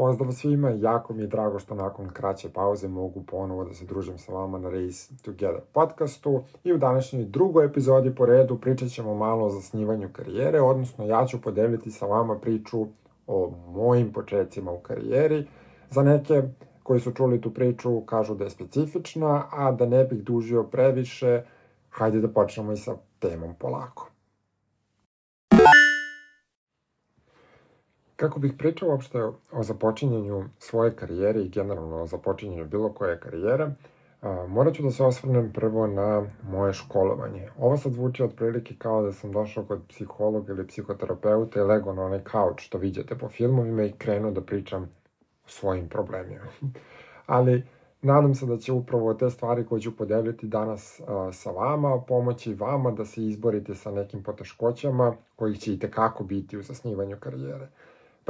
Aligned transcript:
Pozdrav 0.00 0.32
svima, 0.32 0.70
jako 0.70 1.14
mi 1.14 1.22
je 1.22 1.26
drago 1.26 1.58
što 1.58 1.74
nakon 1.74 2.08
kraće 2.08 2.48
pauze 2.48 2.88
mogu 2.88 3.22
ponovo 3.22 3.64
da 3.64 3.74
se 3.74 3.84
družim 3.84 4.18
sa 4.18 4.32
vama 4.32 4.58
na 4.58 4.70
Race 4.70 5.14
Together 5.22 5.60
podcastu 5.72 6.42
i 6.64 6.72
u 6.72 6.78
današnjoj 6.78 7.24
drugoj 7.24 7.64
epizodi 7.64 8.14
po 8.14 8.26
redu 8.26 8.58
pričat 8.60 8.88
ćemo 8.88 9.14
malo 9.14 9.44
o 9.44 9.50
zasnivanju 9.50 10.08
karijere, 10.12 10.60
odnosno 10.60 11.06
ja 11.06 11.26
ću 11.26 11.40
podeliti 11.40 11.90
sa 11.90 12.06
vama 12.06 12.38
priču 12.38 12.86
o 13.26 13.52
mojim 13.68 14.12
početcima 14.12 14.72
u 14.72 14.78
karijeri. 14.78 15.46
Za 15.90 16.02
neke 16.02 16.42
koji 16.82 17.00
su 17.00 17.12
čuli 17.12 17.40
tu 17.40 17.54
priču 17.54 18.00
kažu 18.00 18.34
da 18.34 18.44
je 18.44 18.50
specifična, 18.50 19.44
a 19.50 19.72
da 19.72 19.86
ne 19.86 20.04
bih 20.04 20.22
dužio 20.22 20.62
previše, 20.62 21.42
hajde 21.90 22.20
da 22.20 22.28
počnemo 22.28 22.72
i 22.72 22.76
sa 22.76 22.96
temom 23.18 23.54
polako. 23.54 24.09
Kako 28.20 28.38
bih 28.38 28.52
pričao 28.58 28.88
uopšte 28.88 29.22
o 29.52 29.62
započinjanju 29.62 30.44
svoje 30.58 30.96
karijere 30.96 31.40
i 31.40 31.48
generalno 31.48 31.96
o 31.96 32.06
započinjanju 32.06 32.64
bilo 32.64 32.92
koje 32.92 33.20
karijere, 33.20 33.70
morat 34.48 34.74
ću 34.74 34.82
da 34.82 34.90
se 34.90 35.04
osvrnem 35.04 35.52
prvo 35.52 35.86
na 35.86 36.26
moje 36.50 36.72
školovanje. 36.72 37.48
Ovo 37.58 37.76
sad 37.76 37.92
zvuči 37.92 38.22
otprilike 38.22 38.74
kao 38.78 39.02
da 39.02 39.12
sam 39.12 39.32
došao 39.32 39.64
kod 39.64 39.80
psihologa 39.88 40.52
ili 40.52 40.66
psihoterapeuta 40.66 41.60
i 41.60 41.62
lego 41.62 41.92
na 41.92 42.02
onaj 42.02 42.24
kauč 42.24 42.62
što 42.62 42.78
vidite 42.78 43.14
po 43.14 43.28
filmovima 43.28 43.82
i 43.84 43.92
krenuo 43.92 44.30
da 44.30 44.40
pričam 44.40 44.82
o 45.46 45.48
svojim 45.48 45.88
problemima. 45.88 46.46
Ali 47.26 47.62
nadam 48.02 48.34
se 48.34 48.46
da 48.46 48.58
će 48.58 48.72
upravo 48.72 49.14
te 49.14 49.30
stvari 49.30 49.66
koje 49.66 49.80
ću 49.80 49.96
podeliti 49.96 50.46
danas 50.46 51.00
sa 51.32 51.50
vama 51.50 52.00
pomoći 52.08 52.54
vama 52.54 52.90
da 52.90 53.04
se 53.04 53.24
izborite 53.26 53.74
sa 53.74 53.90
nekim 53.90 54.22
poteškoćama 54.22 55.14
kojih 55.36 55.58
će 55.58 55.74
i 55.74 55.78
tekako 55.78 56.24
biti 56.24 56.58
u 56.58 56.62
zasnivanju 56.62 57.16
karijere. 57.20 57.68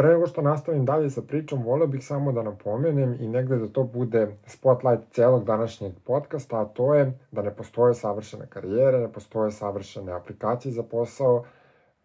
Pre 0.01 0.09
nego 0.09 0.27
što 0.27 0.43
nastavim 0.43 0.85
dalje 0.85 1.11
sa 1.11 1.23
pričom, 1.23 1.63
volio 1.63 1.87
bih 1.87 2.07
samo 2.07 2.33
da 2.33 2.43
napomenem 2.43 3.17
i 3.21 3.29
negde 3.29 3.57
da 3.57 3.69
to 3.69 3.83
bude 3.85 4.37
spotlight 4.47 5.03
celog 5.11 5.45
današnjeg 5.45 5.93
podcasta, 6.05 6.61
a 6.61 6.65
to 6.65 6.95
je 6.95 7.19
da 7.31 7.43
ne 7.43 7.55
postoje 7.55 7.95
savršene 7.95 8.47
karijere, 8.47 9.01
ne 9.01 9.13
postoje 9.13 9.51
savršene 9.51 10.13
aplikacije 10.13 10.73
za 10.73 10.83
posao, 10.83 11.45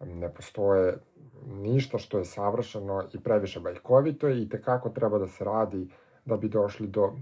ne 0.00 0.28
postoje 0.28 0.98
ništa 1.46 1.98
što 1.98 2.18
je 2.18 2.24
savršeno 2.24 3.04
i 3.14 3.20
previše 3.20 3.60
bajkovito 3.60 4.28
i 4.28 4.48
tekako 4.48 4.90
treba 4.90 5.18
da 5.18 5.26
se 5.26 5.44
radi 5.44 5.88
da 6.24 6.36
bi 6.36 6.48
došli 6.48 6.86
do 6.86 7.04
uh, 7.04 7.14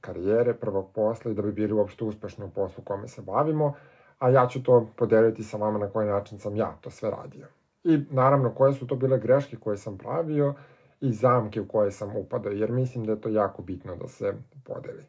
karijere, 0.00 0.54
prvog 0.54 0.90
posla 0.94 1.30
i 1.30 1.34
da 1.34 1.42
bi 1.42 1.52
bili 1.52 1.72
uopšte 1.72 2.04
uspešni 2.04 2.44
u 2.44 2.50
poslu 2.50 2.84
kome 2.84 3.08
se 3.08 3.22
bavimo, 3.22 3.72
a 4.18 4.30
ja 4.30 4.46
ću 4.46 4.62
to 4.62 4.86
podeliti 4.96 5.42
sa 5.42 5.56
vama 5.56 5.78
na 5.78 5.88
koji 5.88 6.08
način 6.08 6.38
sam 6.38 6.56
ja 6.56 6.76
to 6.80 6.90
sve 6.90 7.10
radio. 7.10 7.59
I 7.84 7.98
naravno 8.10 8.54
koje 8.54 8.72
su 8.72 8.86
to 8.86 8.96
bile 8.96 9.18
greške 9.18 9.56
koje 9.56 9.76
sam 9.76 9.98
pravio 9.98 10.54
i 11.00 11.12
zamke 11.12 11.60
u 11.60 11.68
koje 11.68 11.90
sam 11.90 12.16
upadao, 12.16 12.52
jer 12.52 12.72
mislim 12.72 13.04
da 13.04 13.12
je 13.12 13.20
to 13.20 13.28
jako 13.28 13.62
bitno 13.62 13.96
da 13.96 14.08
se 14.08 14.34
podeli. 14.64 15.04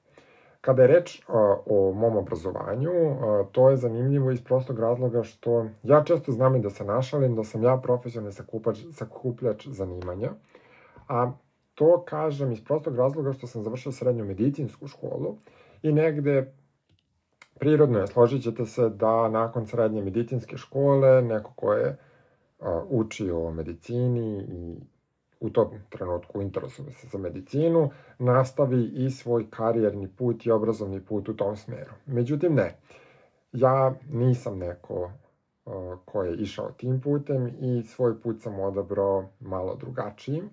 Kada 0.62 0.82
je 0.82 0.88
reč 0.88 1.22
o, 1.28 1.94
mom 1.96 2.18
obrazovanju, 2.18 2.92
to 3.52 3.70
je 3.70 3.78
zanimljivo 3.78 4.32
iz 4.32 4.44
prostog 4.44 4.80
razloga 4.80 5.24
što 5.24 5.66
ja 5.84 6.04
često 6.04 6.32
znam 6.32 6.56
i 6.56 6.60
da 6.60 6.70
se 6.70 6.86
našalim 6.86 7.36
da 7.36 7.44
sam 7.44 7.64
ja 7.64 7.78
profesionalni 7.78 8.34
sakupač, 8.34 8.80
sakupljač 8.92 9.68
zanimanja, 9.68 10.32
a 11.08 11.32
to 11.76 12.04
kažem 12.08 12.52
iz 12.52 12.64
prostog 12.64 12.96
razloga 12.96 13.34
što 13.34 13.48
sam 13.48 13.64
završio 13.64 13.92
srednju 13.92 14.26
medicinsku 14.26 14.88
školu 14.88 15.38
i 15.84 15.92
negde 15.92 16.54
prirodno 17.60 18.00
je, 18.00 18.08
složit 18.08 18.44
ćete 18.44 18.66
se 18.66 18.90
da 18.90 19.30
nakon 19.30 19.66
srednje 19.66 20.04
medicinske 20.04 20.58
škole 20.58 21.22
neko 21.22 21.54
ko 21.56 21.74
je 21.74 21.98
uči 22.90 23.32
o 23.32 23.52
medicini 23.52 24.46
i 24.50 24.78
u 25.40 25.50
tom 25.50 25.68
trenutku 25.90 26.42
interesuje 26.42 26.92
se 26.92 27.08
za 27.08 27.18
medicinu, 27.18 27.90
nastavi 28.20 28.84
i 28.84 29.10
svoj 29.10 29.50
karijerni 29.50 30.08
put 30.08 30.46
i 30.46 30.52
obrazovni 30.52 31.02
put 31.02 31.30
u 31.30 31.34
tom 31.34 31.56
smeru. 31.56 31.92
Međutim, 32.06 32.54
ne. 32.54 32.78
Ja 33.52 33.94
nisam 34.12 34.58
neko 34.58 35.12
ko 36.06 36.24
je 36.24 36.36
išao 36.36 36.72
tim 36.72 37.02
putem 37.02 37.48
i 37.48 37.84
svoj 37.84 38.22
put 38.22 38.42
sam 38.42 38.60
odabrao 38.60 39.26
malo 39.40 39.76
drugačiji. 39.76 40.44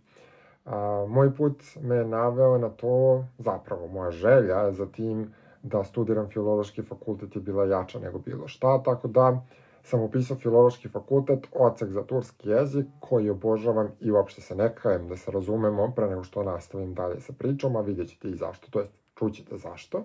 Moj 1.08 1.34
put 1.34 1.62
me 1.80 2.04
naveo 2.04 2.58
na 2.58 2.68
to, 2.68 3.24
zapravo 3.38 3.86
moja 3.86 4.10
želja 4.10 4.72
za 4.72 4.86
tim 4.86 5.34
da 5.62 5.84
studiram 5.84 6.28
filološki 6.28 6.82
fakultet 6.82 7.36
je 7.36 7.42
bila 7.42 7.64
jača 7.64 7.98
nego 7.98 8.18
bilo 8.18 8.48
šta, 8.48 8.82
tako 8.82 9.08
da 9.08 9.42
sam 9.82 10.02
upisao 10.02 10.36
filološki 10.36 10.88
fakultet, 10.88 11.46
ocek 11.52 11.90
za 11.90 12.02
turski 12.02 12.48
jezik, 12.48 12.86
koji 13.00 13.30
obožavam 13.30 13.88
i 14.00 14.10
uopšte 14.10 14.40
se 14.40 14.54
ne 14.54 14.74
kajem 14.74 15.08
da 15.08 15.16
se 15.16 15.30
razumemo 15.30 15.92
pre 15.96 16.06
nego 16.06 16.24
što 16.24 16.42
nastavim 16.42 16.94
dalje 16.94 17.20
sa 17.20 17.32
pričom, 17.32 17.76
a 17.76 17.80
vidjet 17.80 18.08
ćete 18.08 18.28
i 18.28 18.36
zašto, 18.36 18.70
to 18.70 18.80
jest 18.80 18.92
čućete 19.14 19.56
zašto. 19.56 20.04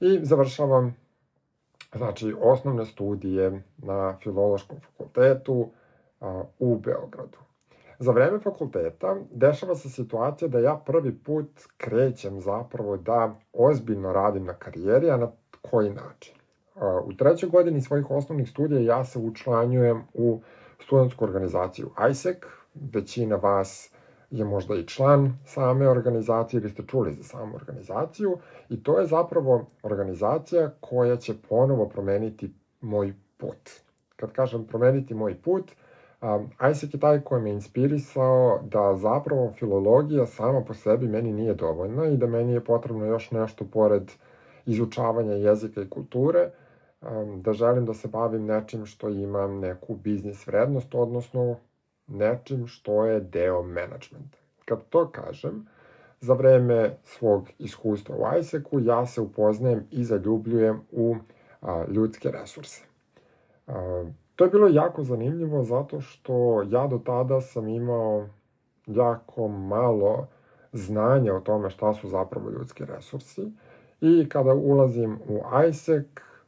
I 0.00 0.18
završavam 0.22 0.96
znači, 1.94 2.34
osnovne 2.40 2.86
studije 2.86 3.62
na 3.78 4.16
filološkom 4.22 4.78
fakultetu 4.80 5.70
a, 6.20 6.42
u 6.58 6.78
Beogradu. 6.78 7.38
Za 7.98 8.12
vreme 8.12 8.38
fakulteta 8.38 9.16
dešava 9.30 9.74
se 9.74 9.88
situacija 9.88 10.48
da 10.48 10.58
ja 10.58 10.82
prvi 10.86 11.18
put 11.18 11.50
krećem 11.76 12.40
zapravo 12.40 12.96
da 12.96 13.34
ozbiljno 13.52 14.12
radim 14.12 14.44
na 14.44 14.54
karijeri, 14.54 15.10
a 15.10 15.16
na 15.16 15.30
koji 15.62 15.90
način? 15.90 16.35
U 17.04 17.12
trećoj 17.12 17.48
godini 17.48 17.80
svojih 17.80 18.10
osnovnih 18.10 18.50
studija 18.50 18.80
ja 18.80 19.04
se 19.04 19.18
učlanjujem 19.18 20.02
u 20.14 20.40
studentsku 20.80 21.24
organizaciju 21.24 21.90
ISEC. 22.10 22.36
Većina 22.74 23.36
vas 23.36 23.90
je 24.30 24.44
možda 24.44 24.74
i 24.74 24.86
član 24.86 25.38
same 25.44 25.88
organizacije 25.88 26.60
ili 26.60 26.70
ste 26.70 26.82
čuli 26.86 27.12
za 27.12 27.22
samu 27.22 27.54
organizaciju 27.54 28.38
i 28.68 28.82
to 28.82 28.98
je 28.98 29.06
zapravo 29.06 29.66
organizacija 29.82 30.70
koja 30.80 31.16
će 31.16 31.34
ponovo 31.48 31.88
promeniti 31.88 32.54
moj 32.80 33.14
put. 33.36 33.70
Kad 34.16 34.32
kažem 34.32 34.64
promeniti 34.64 35.14
moj 35.14 35.42
put, 35.42 35.72
ISEC 36.70 36.94
je 36.94 37.00
taj 37.00 37.20
koji 37.20 37.42
me 37.42 37.50
inspirisao 37.50 38.60
da 38.62 38.96
zapravo 38.96 39.52
filologija 39.58 40.26
sama 40.26 40.60
po 40.60 40.74
sebi 40.74 41.08
meni 41.08 41.32
nije 41.32 41.54
dovoljna 41.54 42.06
i 42.06 42.16
da 42.16 42.26
meni 42.26 42.52
je 42.52 42.64
potrebno 42.64 43.04
još 43.04 43.30
nešto 43.30 43.64
pored 43.64 44.12
izučavanja 44.66 45.32
jezika 45.32 45.82
i 45.82 45.90
kulture, 45.90 46.50
da 47.36 47.52
želim 47.52 47.86
da 47.86 47.94
se 47.94 48.08
bavim 48.08 48.46
nečim 48.46 48.86
što 48.86 49.08
ima 49.08 49.46
neku 49.46 49.94
biznis 49.94 50.46
vrednost, 50.46 50.94
odnosno 50.94 51.56
nečim 52.06 52.66
što 52.66 53.04
je 53.04 53.20
deo 53.20 53.62
menadžmenta. 53.62 54.38
Kad 54.64 54.88
to 54.88 55.10
kažem, 55.10 55.66
za 56.20 56.34
vreme 56.34 56.96
svog 57.04 57.48
iskustva 57.58 58.16
u 58.16 58.38
ISEC-u 58.38 58.80
ja 58.80 59.06
se 59.06 59.20
upoznajem 59.20 59.86
i 59.90 60.04
zaljubljujem 60.04 60.80
u 60.92 61.16
a, 61.60 61.84
ljudske 61.88 62.30
resurse. 62.30 62.84
A, 63.66 64.04
to 64.36 64.44
je 64.44 64.50
bilo 64.50 64.68
jako 64.68 65.02
zanimljivo 65.02 65.62
zato 65.62 66.00
što 66.00 66.62
ja 66.62 66.86
do 66.86 66.98
tada 66.98 67.40
sam 67.40 67.68
imao 67.68 68.28
jako 68.86 69.48
malo 69.48 70.26
znanja 70.72 71.34
o 71.34 71.40
tome 71.40 71.70
šta 71.70 71.94
su 71.94 72.08
zapravo 72.08 72.50
ljudski 72.50 72.84
resursi 72.84 73.52
i 74.00 74.28
kada 74.28 74.54
ulazim 74.54 75.18
u 75.28 75.40
ISEC 75.68 76.06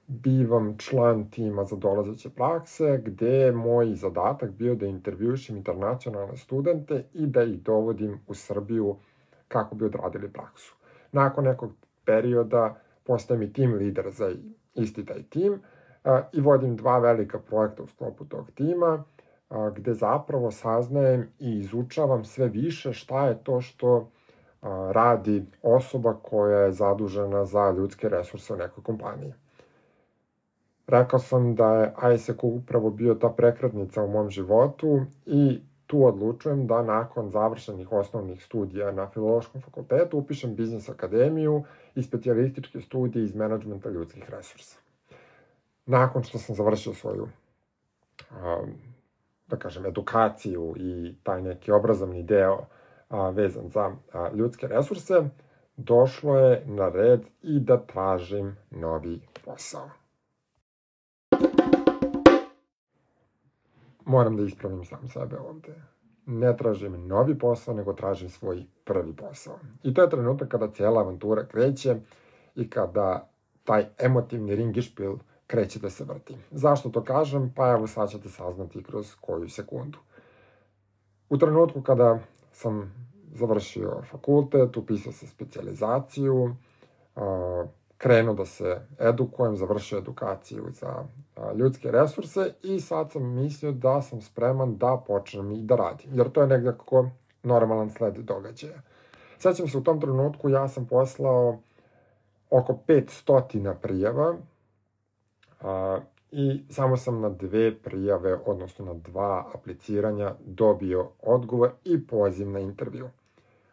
bivam 0.09 0.77
član 0.79 1.31
tima 1.31 1.65
za 1.65 1.77
dolazeće 1.77 2.31
prakse, 2.31 3.03
gde 3.05 3.29
je 3.29 3.53
moj 3.53 3.95
zadatak 3.95 4.51
bio 4.51 4.75
da 4.75 4.87
intervjušim 4.87 5.57
internacionalne 5.57 6.37
studente 6.37 7.05
i 7.13 7.27
da 7.27 7.43
ih 7.43 7.63
dovodim 7.63 8.21
u 8.27 8.35
Srbiju 8.35 8.97
kako 9.49 9.75
bi 9.75 9.85
odradili 9.85 10.33
praksu. 10.33 10.75
Nakon 11.13 11.45
nekog 11.45 11.73
perioda 12.05 12.81
postajem 13.05 13.43
i 13.43 13.53
tim 13.53 13.75
lider 13.75 14.11
za 14.11 14.33
isti 14.75 15.05
taj 15.05 15.23
tim 15.23 15.61
i 16.33 16.41
vodim 16.41 16.77
dva 16.77 16.99
velika 16.99 17.39
projekta 17.39 17.83
u 17.83 17.87
sklopu 17.87 18.25
tog 18.25 18.51
tima, 18.51 19.05
gde 19.75 19.95
zapravo 19.95 20.51
saznajem 20.51 21.29
i 21.39 21.59
izučavam 21.59 22.25
sve 22.25 22.49
više 22.49 22.93
šta 22.93 23.27
je 23.27 23.45
to 23.45 23.61
što 23.61 24.11
radi 24.93 25.47
osoba 25.63 26.15
koja 26.23 26.59
je 26.59 26.73
zadužena 26.73 27.45
za 27.45 27.71
ljudske 27.71 28.09
resurse 28.09 28.55
u 28.55 28.57
nekoj 28.57 28.85
kompaniji. 28.85 29.33
Rekao 30.89 31.19
sam 31.19 31.55
da 31.55 31.75
je 31.75 31.95
ISEC 32.15 32.37
upravo 32.43 32.91
bio 32.91 33.15
ta 33.15 33.29
prekretnica 33.29 34.03
u 34.03 34.09
mom 34.09 34.31
životu 34.31 35.01
i 35.27 35.61
tu 35.87 36.05
odlučujem 36.05 36.67
da 36.67 36.83
nakon 36.83 37.31
završenih 37.31 37.93
osnovnih 37.93 38.45
studija 38.45 38.93
na 38.93 39.07
Filološkom 39.07 39.61
fakultetu 39.61 40.19
upišem 40.19 40.55
biznis 40.55 40.89
akademiju 40.89 41.65
i 41.95 42.03
specijalističke 42.03 42.81
studije 42.81 43.25
iz 43.25 43.35
menadžmenta 43.35 43.91
ljudskih 43.91 44.31
resursa. 44.31 44.79
Nakon 45.87 46.23
što 46.23 46.39
sam 46.39 46.55
završio 46.55 46.95
svoju, 46.95 47.29
da 49.47 49.57
kažem, 49.57 49.87
edukaciju 49.87 50.75
i 50.77 51.15
taj 51.23 51.43
neki 51.43 51.73
obrazovni 51.73 52.23
deo 52.23 52.59
vezan 53.33 53.69
za 53.69 53.93
ljudske 54.35 54.67
resurse, 54.67 55.15
došlo 55.77 56.39
je 56.39 56.63
na 56.67 56.89
red 56.89 57.21
i 57.43 57.61
da 57.61 57.77
tražim 57.87 58.57
novi 58.71 59.21
posao. 59.45 59.91
Moram 64.09 64.37
da 64.37 64.43
ispravim 64.43 64.85
sam 64.85 65.09
sebe 65.09 65.39
ovde. 65.39 65.75
ne 66.27 66.57
tražim 66.57 67.07
novi 67.07 67.39
posao, 67.39 67.75
nego 67.75 67.93
tražim 67.93 68.29
svoj 68.29 68.67
prvi 68.85 69.17
posao. 69.17 69.59
I 69.83 69.95
to 69.95 70.03
je 70.03 70.11
trenutak 70.11 70.49
kada 70.49 70.71
cijela 70.71 71.01
avantura 71.01 71.47
kreće 71.47 71.97
i 72.55 72.71
kada 72.71 73.31
taj 73.65 73.87
emotivni 73.99 74.55
ringišpil 74.55 75.17
kreće 75.47 75.79
da 75.79 75.91
se 75.91 76.05
vrti. 76.05 76.37
Zašto 76.51 76.89
to 76.89 77.05
kažem? 77.05 77.53
Pa 77.57 77.71
evo 77.71 77.87
sad 77.87 78.11
ćete 78.11 78.29
saznati 78.29 78.83
kroz 78.83 79.15
koju 79.21 79.49
sekundu. 79.49 79.99
U 81.29 81.39
trenutku 81.39 81.83
kada 81.83 82.19
sam 82.53 82.95
završio 83.35 84.03
fakultet, 84.11 84.77
upisao 84.77 85.13
se 85.13 85.27
specializaciju, 85.27 86.57
krenuo 87.99 88.35
da 88.35 88.45
se 88.45 88.81
edukujem, 88.99 89.57
završio 89.57 89.99
edukaciju 89.99 90.67
za 90.73 91.05
ljudske 91.55 91.91
resurse 91.91 92.53
i 92.63 92.81
sad 92.81 93.11
sam 93.11 93.35
mislio 93.35 93.73
da 93.73 94.03
sam 94.03 94.21
spreman 94.21 94.77
da 94.77 95.03
počnem 95.07 95.53
i 95.53 95.63
da 95.63 95.77
radim, 95.77 96.11
jer 96.15 96.31
to 96.31 96.41
je 96.41 96.47
nekako 96.47 97.11
normalan 97.43 97.91
sled 97.91 98.15
događaja. 98.15 98.81
Sećam 99.39 99.69
se 99.69 99.79
u 99.79 99.85
tom 99.85 100.01
trenutku, 100.01 100.49
ja 100.49 100.69
sam 100.69 100.87
poslao 100.87 101.59
oko 102.51 102.79
500 102.89 103.75
prijava 103.75 104.37
a, 105.61 106.01
i 106.31 106.63
samo 106.71 106.97
sam 106.97 107.21
na 107.21 107.29
dve 107.29 107.79
prijave, 107.79 108.39
odnosno 108.47 108.85
na 108.85 108.95
dva 108.95 109.51
apliciranja 109.55 110.35
dobio 110.47 111.09
odgovor 111.23 111.71
i 111.85 112.07
poziv 112.07 112.51
na 112.51 112.61
intervju. 112.61 113.11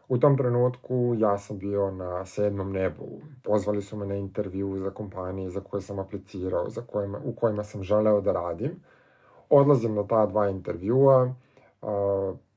U 0.08 0.18
tom 0.18 0.38
trenutku 0.38 1.16
ja 1.18 1.38
sam 1.38 1.58
bio 1.58 1.92
na 1.92 2.26
sedmom 2.26 2.72
nebu. 2.72 3.22
Pozvali 3.44 3.82
su 3.82 3.98
me 3.98 4.06
na 4.06 4.16
intervju 4.16 4.80
za 4.80 4.90
kompanije 4.90 5.50
za 5.50 5.62
koje 5.62 5.82
sam 5.82 6.00
aplicirao, 6.00 6.70
za 6.70 6.82
kojima, 6.82 7.20
u 7.24 7.34
kojima 7.34 7.64
sam 7.64 7.84
želeo 7.84 8.22
da 8.22 8.32
radim. 8.32 8.72
Odlazim 9.50 9.96
na 9.96 10.08
ta 10.08 10.26
dva 10.26 10.50
intervjua, 10.50 11.34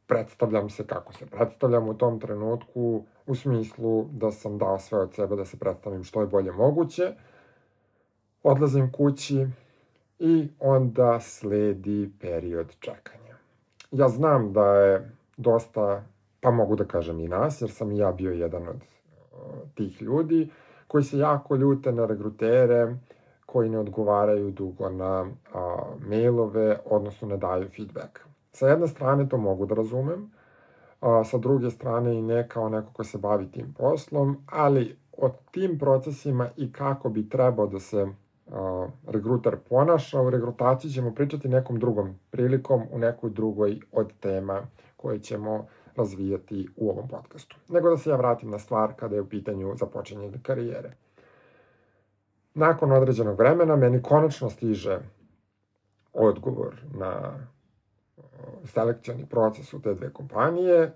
predstavljam 0.06 0.70
se 0.70 0.86
kako 0.86 1.12
se 1.12 1.26
predstavljam 1.26 1.88
u 1.88 1.94
tom 1.94 2.20
trenutku, 2.20 3.04
u 3.26 3.34
smislu 3.34 4.04
da 4.12 4.30
sam 4.30 4.58
dao 4.58 4.78
sve 4.78 4.98
od 4.98 5.14
sebe 5.14 5.36
da 5.36 5.44
se 5.44 5.58
predstavim 5.58 6.04
što 6.04 6.20
je 6.20 6.26
bolje 6.26 6.52
moguće. 6.52 7.12
Odlazim 8.42 8.92
kući 8.92 9.46
i 10.18 10.48
onda 10.60 11.20
sledi 11.20 12.10
period 12.20 12.76
čekanja. 12.80 13.36
Ja 13.90 14.08
znam 14.08 14.52
da 14.52 14.74
je 14.74 15.10
dosta 15.36 16.04
pa 16.40 16.50
mogu 16.50 16.76
da 16.76 16.84
kažem 16.84 17.20
i 17.20 17.28
nas, 17.28 17.60
jer 17.60 17.70
sam 17.70 17.92
i 17.92 17.98
ja 17.98 18.12
bio 18.12 18.32
jedan 18.32 18.68
od 18.68 18.76
tih 19.74 20.02
ljudi, 20.02 20.48
koji 20.86 21.04
se 21.04 21.18
jako 21.18 21.56
ljute 21.56 21.92
na 21.92 22.06
regrutere, 22.06 22.96
koji 23.46 23.68
ne 23.68 23.78
odgovaraju 23.78 24.50
dugo 24.50 24.90
na 24.90 25.26
a, 25.54 25.76
mailove, 26.06 26.78
odnosno 26.84 27.28
ne 27.28 27.36
daju 27.36 27.68
feedback. 27.76 28.18
Sa 28.52 28.68
jedne 28.68 28.88
strane 28.88 29.28
to 29.28 29.36
mogu 29.36 29.66
da 29.66 29.74
razumem, 29.74 30.30
a, 31.00 31.24
sa 31.24 31.38
druge 31.38 31.70
strane 31.70 32.18
i 32.18 32.22
ne 32.22 32.48
kao 32.48 32.68
neko 32.68 32.92
ko 32.92 33.04
se 33.04 33.18
bavi 33.18 33.50
tim 33.50 33.74
poslom, 33.78 34.36
ali 34.46 34.96
o 35.16 35.28
tim 35.50 35.78
procesima 35.78 36.48
i 36.56 36.72
kako 36.72 37.08
bi 37.08 37.28
trebao 37.28 37.66
da 37.66 37.80
se 37.80 38.06
a, 38.52 38.88
regruter 39.06 39.56
ponaša, 39.68 40.20
u 40.20 40.30
regrutaciji 40.30 40.90
ćemo 40.90 41.14
pričati 41.14 41.48
nekom 41.48 41.78
drugom 41.78 42.14
prilikom, 42.30 42.82
u 42.92 42.98
nekoj 42.98 43.30
drugoj 43.30 43.80
od 43.92 44.12
tema 44.20 44.60
koje 44.96 45.18
ćemo 45.18 45.66
razvijati 45.98 46.68
u 46.76 46.90
ovom 46.90 47.08
podcastu. 47.08 47.56
Nego 47.68 47.90
da 47.90 47.96
se 47.96 48.10
ja 48.10 48.16
vratim 48.16 48.50
na 48.50 48.58
stvar 48.58 48.92
kada 48.96 49.14
je 49.14 49.20
u 49.20 49.28
pitanju 49.28 49.74
započinjenje 49.76 50.38
karijere. 50.42 50.92
Nakon 52.54 52.92
određenog 52.92 53.38
vremena 53.38 53.76
meni 53.76 54.02
konačno 54.02 54.50
stiže 54.50 54.98
odgovor 56.12 56.74
na 56.94 57.38
selekcioni 58.64 59.26
proces 59.26 59.74
u 59.74 59.82
te 59.82 59.94
dve 59.94 60.12
kompanije 60.12 60.92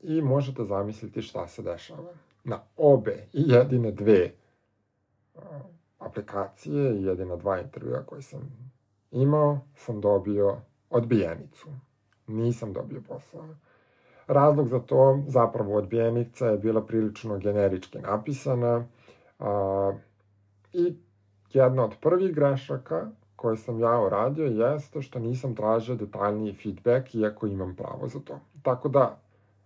i 0.00 0.22
možete 0.22 0.64
zamisliti 0.64 1.22
šta 1.22 1.48
se 1.48 1.62
dešava. 1.62 2.12
Na 2.44 2.60
obe 2.76 3.26
i 3.32 3.42
jedine 3.46 3.90
dve 3.90 4.32
aplikacije 5.98 6.96
i 6.96 7.04
jedina 7.04 7.36
dva 7.36 7.60
intervjua 7.60 8.02
koje 8.06 8.22
sam 8.22 8.70
imao, 9.10 9.58
sam 9.76 10.00
dobio 10.00 10.56
odbijenicu. 10.90 11.68
Nisam 12.26 12.72
dobio 12.72 13.00
posao. 13.08 13.48
Razlog 14.26 14.68
za 14.68 14.80
to, 14.80 15.22
zapravo 15.26 15.76
odbijenica 15.76 16.46
je 16.46 16.58
bila 16.58 16.82
prilično 16.86 17.38
generički 17.38 17.98
napisana 17.98 18.84
a, 19.38 19.92
i 20.72 20.96
jedna 21.52 21.84
od 21.84 21.94
prvih 22.00 22.34
grešaka 22.34 23.06
koje 23.36 23.56
sam 23.56 23.80
ja 23.80 24.00
uradio 24.00 24.44
jeste 24.44 25.02
što 25.02 25.18
nisam 25.18 25.54
tražio 25.54 25.94
detaljniji 25.94 26.54
feedback 26.54 27.14
iako 27.14 27.46
imam 27.46 27.76
pravo 27.76 28.08
za 28.08 28.20
to. 28.20 28.40
Tako 28.62 28.88
da, 28.88 29.20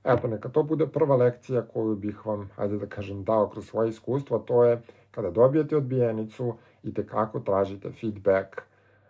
eto, 0.05 0.28
neka 0.28 0.49
to 0.49 0.62
bude 0.62 0.87
prva 0.87 1.16
lekcija 1.16 1.62
koju 1.62 1.96
bih 1.96 2.26
vam, 2.26 2.50
ajde 2.56 2.78
da 2.78 2.87
kažem, 2.87 3.25
dao 3.25 3.49
kroz 3.49 3.66
svoje 3.66 3.88
iskustvo, 3.88 4.38
to 4.38 4.64
je 4.64 4.82
kada 5.11 5.31
dobijete 5.31 5.76
odbijenicu 5.76 6.54
i 6.82 6.94
tekako 6.94 7.40
tražite 7.40 7.93
feedback 7.93 8.62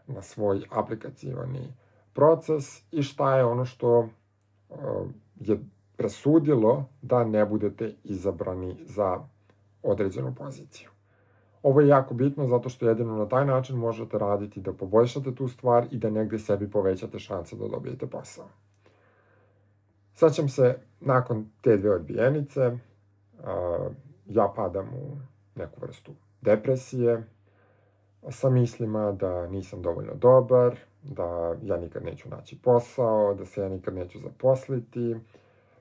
na 0.06 0.22
svoj 0.22 0.62
aplikacijani 0.70 1.74
proces 2.12 2.82
i 2.92 3.02
šta 3.02 3.36
je 3.36 3.44
ono 3.44 3.64
što 3.64 4.08
je 5.40 5.64
presudilo 5.96 6.84
da 7.02 7.24
ne 7.24 7.46
budete 7.46 7.94
izabrani 8.04 8.76
za 8.84 9.18
određenu 9.82 10.34
poziciju. 10.34 10.90
Ovo 11.62 11.80
je 11.80 11.88
jako 11.88 12.14
bitno 12.14 12.46
zato 12.46 12.68
što 12.68 12.88
jedino 12.88 13.16
na 13.16 13.28
taj 13.28 13.46
način 13.46 13.76
možete 13.76 14.18
raditi 14.18 14.60
da 14.60 14.72
poboljšate 14.72 15.34
tu 15.34 15.48
stvar 15.48 15.86
i 15.90 15.98
da 15.98 16.10
negde 16.10 16.38
sebi 16.38 16.70
povećate 16.70 17.18
šanse 17.18 17.56
da 17.56 17.68
dobijete 17.68 18.06
posao. 18.06 18.48
Sećam 20.14 20.48
se, 20.48 20.78
nakon 21.00 21.46
te 21.60 21.76
dve 21.76 21.90
odbijenice, 21.90 22.78
ja 24.26 24.52
padam 24.56 24.88
u 24.88 25.16
neku 25.54 25.80
vrstu 25.80 26.12
depresije, 26.40 27.26
sa 28.30 28.50
mislima 28.50 29.12
da 29.12 29.46
nisam 29.46 29.82
dovoljno 29.82 30.14
dobar, 30.14 30.76
da 31.08 31.56
ja 31.62 31.76
nikad 31.76 32.04
neću 32.04 32.28
naći 32.28 32.58
posao, 32.62 33.34
da 33.34 33.44
se 33.44 33.60
ja 33.60 33.68
nikad 33.68 33.94
neću 33.94 34.18
zaposliti, 34.18 35.16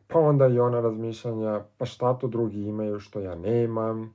pa 0.07 0.19
onda 0.19 0.47
i 0.47 0.59
ona 0.59 0.79
razmišljanja, 0.79 1.61
pa 1.77 1.85
šta 1.85 2.13
to 2.13 2.27
drugi 2.27 2.61
imaju 2.61 2.99
što 2.99 3.19
ja 3.19 3.35
nemam, 3.35 4.13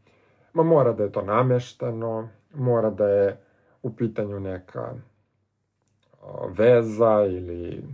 ma 0.53 0.63
mora 0.63 0.93
da 0.93 1.03
je 1.05 1.13
to 1.13 1.23
namešteno, 1.23 2.29
mora 2.55 2.91
da 2.91 3.09
je 3.09 3.41
u 3.83 3.97
pitanju 3.97 4.41
neka 4.41 4.95
veza 6.49 7.25
ili 7.27 7.85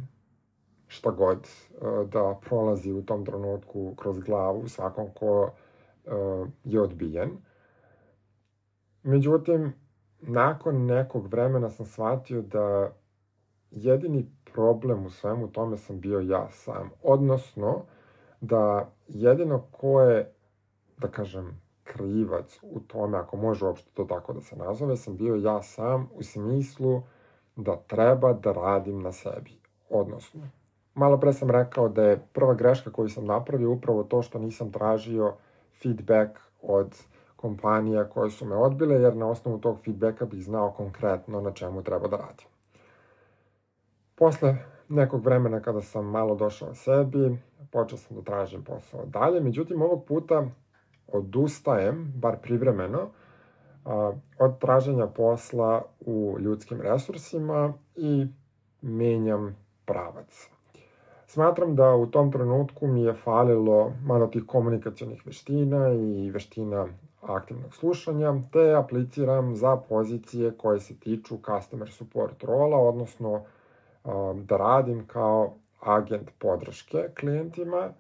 šta 0.87 1.11
god 1.11 1.49
da 2.13 2.39
prolazi 2.49 2.93
u 2.93 3.03
tom 3.03 3.25
trenutku 3.25 3.95
kroz 3.97 4.19
glavu 4.19 4.69
svakom 4.69 5.07
ko 5.15 5.51
je 6.65 6.81
odbijen. 6.81 7.31
Međutim, 9.03 9.73
nakon 10.21 10.87
nekog 10.87 11.27
vremena 11.27 11.71
sam 11.71 11.87
shvatio 11.87 12.43
da 12.43 12.93
jedini 13.71 14.27
problem 14.53 15.07
u 15.07 15.11
svemu 15.11 15.49
tome 15.49 15.77
sam 15.77 16.01
bio 16.01 16.21
ja 16.21 16.51
sam. 16.51 16.91
Odnosno, 17.03 17.83
da 18.41 18.91
jedino 19.09 19.63
ko 19.73 20.01
je, 20.01 20.33
da 20.99 21.09
kažem, 21.09 21.61
krivac 21.85 22.59
u 22.63 22.81
tome, 22.81 23.19
ako 23.19 23.37
može 23.37 23.65
uopšte 23.65 23.91
to 23.95 24.05
tako 24.05 24.33
da 24.33 24.41
se 24.41 24.57
nazove, 24.57 24.97
sam 24.97 25.17
bio 25.17 25.35
ja 25.35 25.63
sam 25.63 26.09
u 26.15 26.23
smislu 26.23 27.03
da 27.57 27.77
treba 27.77 28.33
da 28.33 28.53
radim 28.53 29.03
na 29.03 29.13
sebi. 29.13 29.59
Odnosno, 29.91 30.41
malo 30.95 31.21
pre 31.21 31.33
sam 31.33 31.51
rekao 31.51 31.89
da 31.89 32.03
je 32.03 32.23
prva 32.33 32.55
greška 32.55 32.93
koju 32.93 33.09
sam 33.09 33.25
napravio 33.25 33.73
upravo 33.73 34.03
to 34.03 34.23
što 34.23 34.39
nisam 34.39 34.73
tražio 34.73 35.33
feedback 35.83 36.39
od 36.63 36.97
kompanija 37.37 38.05
koje 38.05 38.31
su 38.31 38.47
me 38.47 38.57
odbile, 38.57 38.95
jer 38.95 39.17
na 39.17 39.27
osnovu 39.27 39.59
tog 39.59 39.79
feedbacka 39.85 40.27
bih 40.27 40.45
znao 40.45 40.71
konkretno 40.71 41.41
na 41.41 41.53
čemu 41.53 41.83
treba 41.83 42.09
da 42.09 42.17
radim. 42.17 42.47
Posle 44.19 44.57
nekog 44.89 45.25
vremena 45.25 45.61
kada 45.61 45.81
sam 45.81 46.07
malo 46.07 46.35
došao 46.35 46.75
sebi, 46.75 47.39
počeo 47.73 47.99
sam 47.99 48.17
da 48.17 48.23
tražim 48.23 48.65
posao 48.65 49.07
dalje, 49.07 49.41
međutim 49.41 49.83
ovog 49.83 50.05
puta 50.05 50.47
odustajem, 51.13 52.13
bar 52.17 52.37
privremeno, 52.43 53.09
od 54.39 54.59
traženja 54.61 55.07
posla 55.07 55.83
u 56.01 56.37
ljudskim 56.41 56.81
resursima 56.81 57.73
i 57.97 58.27
menjam 58.83 59.57
pravac. 59.85 60.49
Smatram 61.27 61.77
da 61.77 61.95
u 61.95 62.07
tom 62.07 62.33
trenutku 62.33 62.87
mi 62.87 63.03
je 63.03 63.15
falilo 63.15 63.93
malo 64.05 64.27
tih 64.27 64.43
komunikacijonih 64.47 65.27
veština 65.27 65.93
i 65.93 66.31
veština 66.31 66.87
aktivnog 67.23 67.75
slušanja, 67.75 68.35
te 68.53 68.75
apliciram 68.75 69.57
za 69.57 69.77
pozicije 69.77 70.57
koje 70.57 70.81
se 70.81 70.97
tiču 71.01 71.39
customer 71.47 71.91
support 71.91 72.45
rola, 72.45 72.79
odnosno 72.79 73.43
da 74.35 74.57
radim 74.57 75.07
kao 75.07 75.55
agent 75.81 76.31
podrške 76.39 77.09
klijentima, 77.21 77.93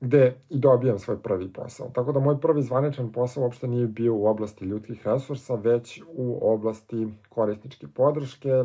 gde 0.00 0.34
i 0.48 0.58
dobijam 0.58 0.98
svoj 0.98 1.22
prvi 1.22 1.52
posao. 1.52 1.88
Tako 1.94 2.12
da 2.12 2.20
moj 2.20 2.40
prvi 2.40 2.62
zvaničan 2.62 3.12
posao 3.12 3.42
uopšte 3.42 3.68
nije 3.68 3.86
bio 3.86 4.14
u 4.14 4.26
oblasti 4.26 4.64
ljudskih 4.64 5.06
resursa, 5.06 5.54
već 5.54 6.02
u 6.16 6.52
oblasti 6.52 7.08
korisničke 7.28 7.86
podrške, 7.94 8.64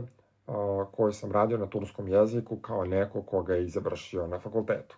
koju 0.91 1.11
sam 1.11 1.31
radio 1.31 1.57
na 1.57 1.65
turskom 1.65 2.07
jeziku 2.07 2.57
kao 2.57 2.85
neko 2.85 3.21
koga 3.21 3.55
je 3.55 3.63
izavršio 3.63 4.27
na 4.27 4.39
fakultetu. 4.39 4.97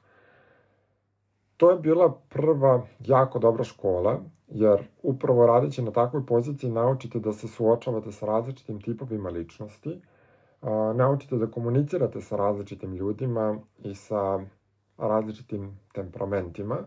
To 1.58 1.72
je 1.72 1.80
bila 1.80 2.14
prva 2.30 2.82
jako 3.00 3.40
dobra 3.40 3.64
škola, 3.64 4.20
jer 4.48 4.88
upravo 5.04 5.46
radeći 5.48 5.82
na 5.82 5.92
takvoj 5.92 6.26
poziciji 6.26 6.72
naučite 6.72 7.20
da 7.20 7.34
se 7.34 7.48
suočavate 7.48 8.12
sa 8.12 8.26
različitim 8.26 8.82
tipovima 8.82 9.30
ličnosti, 9.30 10.02
naučite 10.96 11.38
da 11.38 11.48
komunicirate 11.48 12.22
sa 12.22 12.36
različitim 12.36 12.96
ljudima 12.96 13.58
i 13.84 13.96
sa 13.96 14.40
različitim 14.98 15.80
temperamentima, 15.94 16.78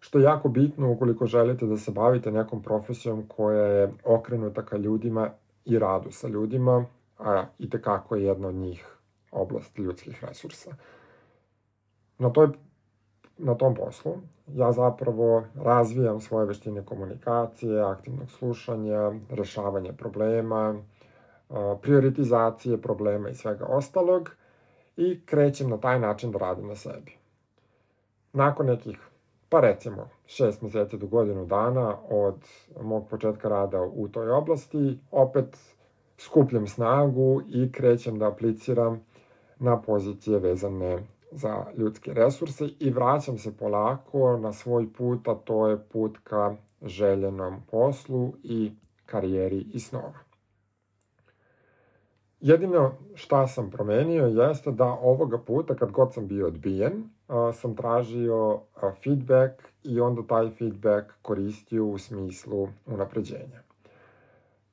što 0.00 0.18
je 0.18 0.24
jako 0.24 0.48
bitno 0.48 0.92
ukoliko 0.92 1.26
želite 1.26 1.66
da 1.66 1.76
se 1.76 1.90
bavite 1.90 2.32
nekom 2.32 2.62
profesijom 2.62 3.24
koja 3.28 3.66
je 3.66 3.92
okrenuta 4.04 4.62
ka 4.62 4.76
ljudima 4.76 5.30
i 5.64 5.78
radu 5.78 6.10
sa 6.10 6.28
ljudima, 6.28 6.84
a 7.18 7.44
i 7.58 7.70
tekako 7.70 8.16
je 8.16 8.24
jedna 8.24 8.48
od 8.48 8.54
njih 8.54 8.98
oblast 9.32 9.78
ljudskih 9.78 10.24
resursa. 10.24 10.74
Na, 12.18 12.30
toj, 12.30 12.48
na 13.38 13.54
tom 13.54 13.74
poslu 13.74 14.16
ja 14.46 14.72
zapravo 14.72 15.44
razvijam 15.54 16.20
svoje 16.20 16.46
veštine 16.46 16.84
komunikacije, 16.84 17.82
aktivnog 17.82 18.30
slušanja, 18.30 19.12
rešavanja 19.30 19.92
problema, 19.92 20.74
prioritizacije 21.82 22.82
problema 22.82 23.28
i 23.28 23.34
svega 23.34 23.64
ostalog 23.64 24.30
i 24.96 25.20
krećem 25.26 25.70
na 25.70 25.76
taj 25.76 26.00
način 26.00 26.30
da 26.30 26.38
radim 26.38 26.68
na 26.68 26.76
sebi. 26.76 27.16
Nakon 28.32 28.66
nekih, 28.66 28.98
pa 29.48 29.60
recimo, 29.60 30.08
šest 30.26 30.62
meseci 30.62 30.98
do 30.98 31.06
godinu 31.06 31.46
dana 31.46 31.96
od 32.10 32.34
mog 32.82 33.08
početka 33.08 33.48
rada 33.48 33.82
u 33.82 34.08
toj 34.08 34.30
oblasti, 34.30 34.98
opet 35.10 35.58
skupljam 36.18 36.66
snagu 36.66 37.42
i 37.48 37.72
krećem 37.72 38.18
da 38.18 38.28
apliciram 38.28 39.00
na 39.58 39.82
pozicije 39.82 40.38
vezane 40.38 40.98
za 41.30 41.64
ljudske 41.76 42.14
resurse 42.14 42.68
i 42.78 42.90
vraćam 42.90 43.38
se 43.38 43.56
polako 43.56 44.36
na 44.36 44.52
svoj 44.52 44.92
put, 44.92 45.28
a 45.28 45.34
to 45.34 45.68
je 45.68 45.78
put 45.78 46.18
ka 46.24 46.54
željenom 46.82 47.62
poslu 47.70 48.32
i 48.42 48.72
karijeri 49.06 49.66
i 49.72 49.80
snova. 49.80 50.33
Jedino 52.44 52.92
šta 53.14 53.46
sam 53.46 53.70
promenio 53.70 54.26
jeste 54.26 54.70
da 54.70 54.84
ovoga 54.84 55.38
puta, 55.38 55.74
kad 55.74 55.90
god 55.90 56.14
sam 56.14 56.26
bio 56.28 56.46
odbijen, 56.46 56.92
sam 57.52 57.76
tražio 57.76 58.60
feedback 59.04 59.62
i 59.84 60.00
onda 60.00 60.22
taj 60.22 60.50
feedback 60.50 61.12
koristio 61.22 61.86
u 61.86 61.98
smislu 61.98 62.68
unapređenja. 62.86 63.62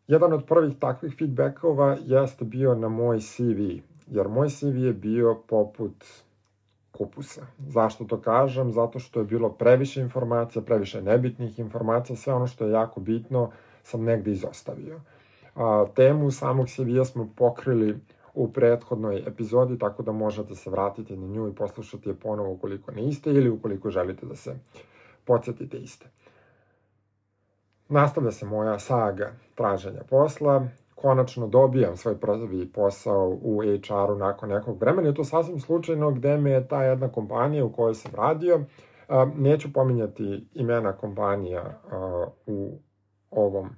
Jedan 0.07 0.33
od 0.33 0.45
prvih 0.45 0.75
takvih 0.79 1.15
feedbackova 1.19 1.97
jeste 2.05 2.45
bio 2.45 2.75
na 2.75 2.89
moj 2.89 3.19
CV, 3.19 3.61
jer 4.07 4.27
moj 4.27 4.49
CV 4.49 4.77
je 4.77 4.93
bio 4.93 5.41
poput 5.47 6.05
kupusa. 6.91 7.45
Zašto 7.67 8.03
to 8.05 8.21
kažem? 8.21 8.71
Zato 8.71 8.99
što 8.99 9.19
je 9.19 9.25
bilo 9.25 9.49
previše 9.49 10.01
informacija, 10.01 10.61
previše 10.61 11.01
nebitnih 11.01 11.59
informacija, 11.59 12.15
sve 12.15 12.33
ono 12.33 12.47
što 12.47 12.65
je 12.65 12.71
jako 12.71 12.99
bitno 12.99 13.51
sam 13.83 14.03
negde 14.03 14.31
izostavio. 14.31 14.99
A, 15.55 15.85
temu 15.95 16.31
samog 16.31 16.67
CV-a 16.67 17.05
smo 17.05 17.29
pokrili 17.35 17.99
u 18.33 18.51
prethodnoj 18.53 19.23
epizodi, 19.27 19.79
tako 19.79 20.03
da 20.03 20.11
možete 20.11 20.55
se 20.55 20.69
vratiti 20.69 21.17
na 21.17 21.27
nju 21.27 21.47
i 21.47 21.55
poslušati 21.55 22.09
je 22.09 22.15
ponovo 22.15 22.51
ukoliko 22.51 22.91
niste 22.91 23.29
ili 23.29 23.49
ukoliko 23.49 23.89
želite 23.89 24.25
da 24.25 24.35
se 24.35 24.55
podsjetite 25.25 25.77
iste. 25.77 26.05
Nastavlja 27.89 28.31
se 28.31 28.45
moja 28.45 28.79
saga 28.79 29.31
traženja 29.55 30.01
posla, 30.09 30.67
konačno 30.95 31.47
dobijam 31.47 31.97
svoj 31.97 32.17
prvi 32.17 32.71
posao 32.71 33.37
u 33.41 33.61
HR-u 33.61 34.15
nakon 34.15 34.49
nekog 34.49 34.79
vremena 34.79 35.09
i 35.09 35.13
to 35.13 35.23
sasvim 35.23 35.59
slučajno 35.59 36.11
gde 36.11 36.37
me 36.37 36.51
je 36.51 36.67
ta 36.67 36.83
jedna 36.83 37.09
kompanija 37.09 37.65
u 37.65 37.71
kojoj 37.71 37.93
sam 37.93 38.11
radio, 38.15 38.61
neću 39.35 39.73
pominjati 39.73 40.47
imena 40.53 40.93
kompanija 40.93 41.81
u 42.45 42.79
ovom 43.31 43.69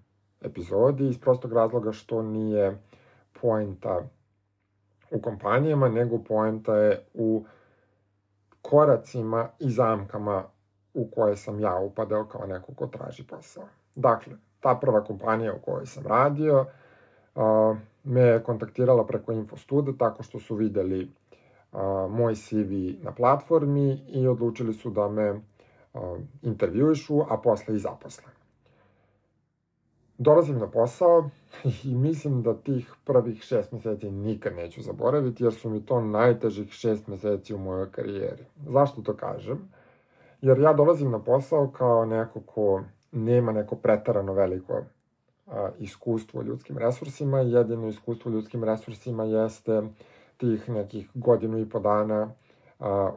epizodi 0.44 1.08
iz 1.08 1.20
prostog 1.20 1.54
razloga 1.54 1.92
što 1.92 2.22
nije 2.22 2.78
poenta 3.42 4.02
u 5.12 5.22
kompanijama, 5.22 5.90
nego 5.90 6.18
poenta 6.18 6.76
je 6.76 7.06
u 7.14 7.46
koracima 8.62 9.50
i 9.60 9.70
zamkama 9.70 10.44
u 10.94 11.08
koje 11.16 11.36
sam 11.36 11.60
ja 11.60 11.80
upadao 11.80 12.26
kao 12.26 12.48
neko 12.48 12.74
ko 12.74 12.88
traži 12.88 13.28
posao. 13.28 13.64
Dakle, 13.96 14.34
ta 14.60 14.76
prva 14.76 15.04
kompanija 15.04 15.54
u 15.54 15.60
kojoj 15.60 15.86
sam 15.86 16.08
radio 16.08 16.66
a, 17.36 17.76
me 18.04 18.22
je 18.22 18.44
kontaktirala 18.44 19.06
preko 19.06 19.32
Infostuda 19.32 19.92
tako 19.98 20.24
što 20.24 20.40
su 20.40 20.56
videli 20.56 21.12
a, 21.72 22.08
moj 22.10 22.36
CV 22.36 23.04
na 23.04 23.12
platformi 23.12 24.02
i 24.08 24.28
odlučili 24.28 24.74
su 24.74 24.90
da 24.90 25.08
me 25.10 25.42
a, 25.94 26.18
intervjuišu, 26.42 27.22
a 27.30 27.38
posle 27.38 27.76
i 27.76 27.80
zaposle 27.80 28.33
dolazim 30.18 30.58
na 30.58 30.68
posao 30.68 31.30
i 31.84 31.96
mislim 31.96 32.42
da 32.44 32.54
tih 32.54 32.94
prvih 33.06 33.42
šest 33.42 33.72
meseci 33.72 34.12
nikad 34.12 34.56
neću 34.56 34.82
zaboraviti, 34.82 35.44
jer 35.44 35.54
su 35.54 35.70
mi 35.70 35.86
to 35.86 36.02
najtežih 36.02 36.72
šest 36.72 37.08
meseci 37.08 37.54
u 37.54 37.58
mojoj 37.58 37.92
karijeri. 37.92 38.46
Zašto 38.68 39.02
to 39.02 39.14
kažem? 39.14 39.70
Jer 40.42 40.60
ja 40.60 40.74
dolazim 40.74 41.12
na 41.12 41.20
posao 41.20 41.68
kao 41.68 42.06
neko 42.06 42.42
ko 42.42 42.84
nema 43.12 43.52
neko 43.52 43.76
pretarano 43.76 44.34
veliko 44.34 44.82
a, 45.48 45.70
iskustvo 45.80 46.42
ljudskim 46.42 46.78
resursima. 46.78 47.40
Jedino 47.40 47.88
iskustvo 47.88 48.32
ljudskim 48.32 48.64
resursima 48.64 49.24
jeste 49.24 49.82
tih 50.38 50.70
nekih 50.70 51.10
godinu 51.14 51.60
i 51.60 51.70
po 51.70 51.80
dana 51.80 52.30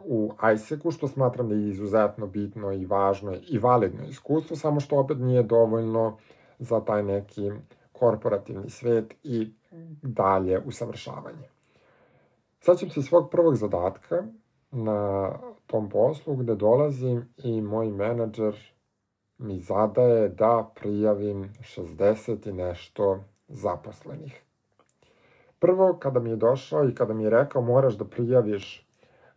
u 0.05 0.33
ISEC-u, 0.55 0.91
što 0.91 1.09
smatram 1.09 1.49
da 1.49 1.55
je 1.55 1.69
izuzetno 1.69 2.26
bitno 2.26 2.73
i 2.73 2.87
važno 2.87 3.35
i 3.49 3.59
validno 3.59 4.05
iskustvo, 4.05 4.57
samo 4.57 4.81
što 4.81 4.99
opet 4.99 5.19
nije 5.19 5.43
dovoljno 5.43 6.17
za 6.58 6.80
taj 6.80 7.02
neki 7.02 7.50
korporativni 7.92 8.70
svet 8.70 9.14
i 9.22 9.52
dalje 10.02 10.58
usavršavanje. 10.66 11.48
Saćem 12.60 12.90
se 12.90 13.02
svog 13.02 13.30
prvog 13.30 13.56
zadatka 13.56 14.25
na 14.70 15.30
tom 15.66 15.88
poslu 15.88 16.36
gde 16.36 16.54
dolazim 16.54 17.28
i 17.36 17.60
moj 17.60 17.90
menadžer 17.90 18.54
mi 19.38 19.60
zadaje 19.60 20.28
da 20.28 20.70
prijavim 20.75 21.52
60 21.60 22.48
i 22.48 22.52
nešto 22.52 23.25
zaposlenih. 23.48 24.42
Prvo, 25.58 25.98
kada 26.00 26.20
mi 26.20 26.30
je 26.30 26.36
došao 26.36 26.88
i 26.88 26.94
kada 26.94 27.14
mi 27.14 27.22
je 27.22 27.30
rekao 27.30 27.62
moraš 27.62 27.94
da 27.94 28.04
prijaviš 28.04 28.88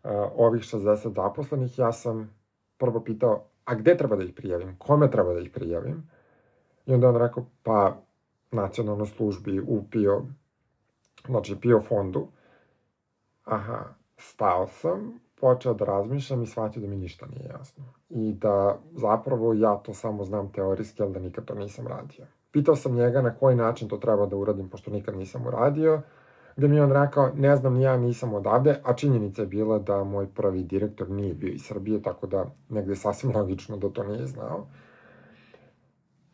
uh, 0.04 0.12
ovih 0.36 0.62
60 0.62 1.14
zaposlenih, 1.14 1.80
ja 1.80 1.92
sam 1.92 2.36
prvo 2.78 3.04
pitao, 3.04 3.44
a 3.66 3.76
gde 3.76 3.98
treba 3.98 4.16
da 4.16 4.24
ih 4.24 4.34
prijavim? 4.34 4.76
Kome 4.78 5.12
treba 5.12 5.34
da 5.34 5.40
ih 5.40 5.52
prijavim? 5.52 6.10
I 6.90 6.94
onda 6.94 7.10
on 7.10 7.16
rekao, 7.16 7.46
pa 7.64 7.98
nacionalnoj 8.52 9.08
službi 9.08 9.60
u 9.60 9.84
PIO, 9.92 10.22
znači 11.28 11.56
PIO 11.62 11.82
fondu. 11.82 12.28
Aha, 13.46 13.80
stao 14.18 14.68
sam, 14.68 15.20
počeo 15.40 15.74
da 15.74 15.86
razmišljam 15.86 16.44
i 16.44 16.48
shvatio 16.48 16.82
da 16.82 16.88
mi 16.88 16.96
ništa 16.96 17.26
nije 17.26 17.50
jasno. 17.50 17.84
I 18.10 18.34
da 18.34 18.78
zapravo 18.94 19.54
ja 19.54 19.76
to 19.76 19.94
samo 19.94 20.26
znam 20.26 20.52
teorijski, 20.52 21.04
ali 21.04 21.14
da 21.14 21.20
nikad 21.20 21.46
to 21.46 21.56
nisam 21.56 21.88
radio. 21.88 22.26
Pitao 22.52 22.76
sam 22.76 22.96
njega 22.96 23.22
na 23.22 23.36
koji 23.36 23.56
način 23.56 23.90
to 23.90 23.98
treba 23.98 24.26
da 24.26 24.36
uradim, 24.36 24.70
pošto 24.70 24.92
nikad 24.92 25.18
nisam 25.18 25.48
uradio, 25.48 26.02
gde 26.56 26.68
mi 26.68 26.80
on 26.80 26.92
rekao, 26.92 27.32
ne 27.36 27.56
znam, 27.56 27.82
ja 27.82 27.98
nisam 27.98 28.34
odavde, 28.34 28.82
a 28.84 28.94
činjenica 28.94 29.42
je 29.42 29.48
bila 29.48 29.80
da 29.80 30.04
moj 30.04 30.28
prvi 30.28 30.64
direktor 30.64 31.10
nije 31.10 31.34
bio 31.34 31.54
iz 31.54 31.62
Srbije, 31.62 32.02
tako 32.02 32.28
da 32.28 32.46
negde 32.70 32.92
je 32.92 32.96
sasvim 32.96 33.32
logično 33.38 33.78
da 33.78 33.90
to 33.90 34.04
nije 34.04 34.28
znao. 34.28 34.66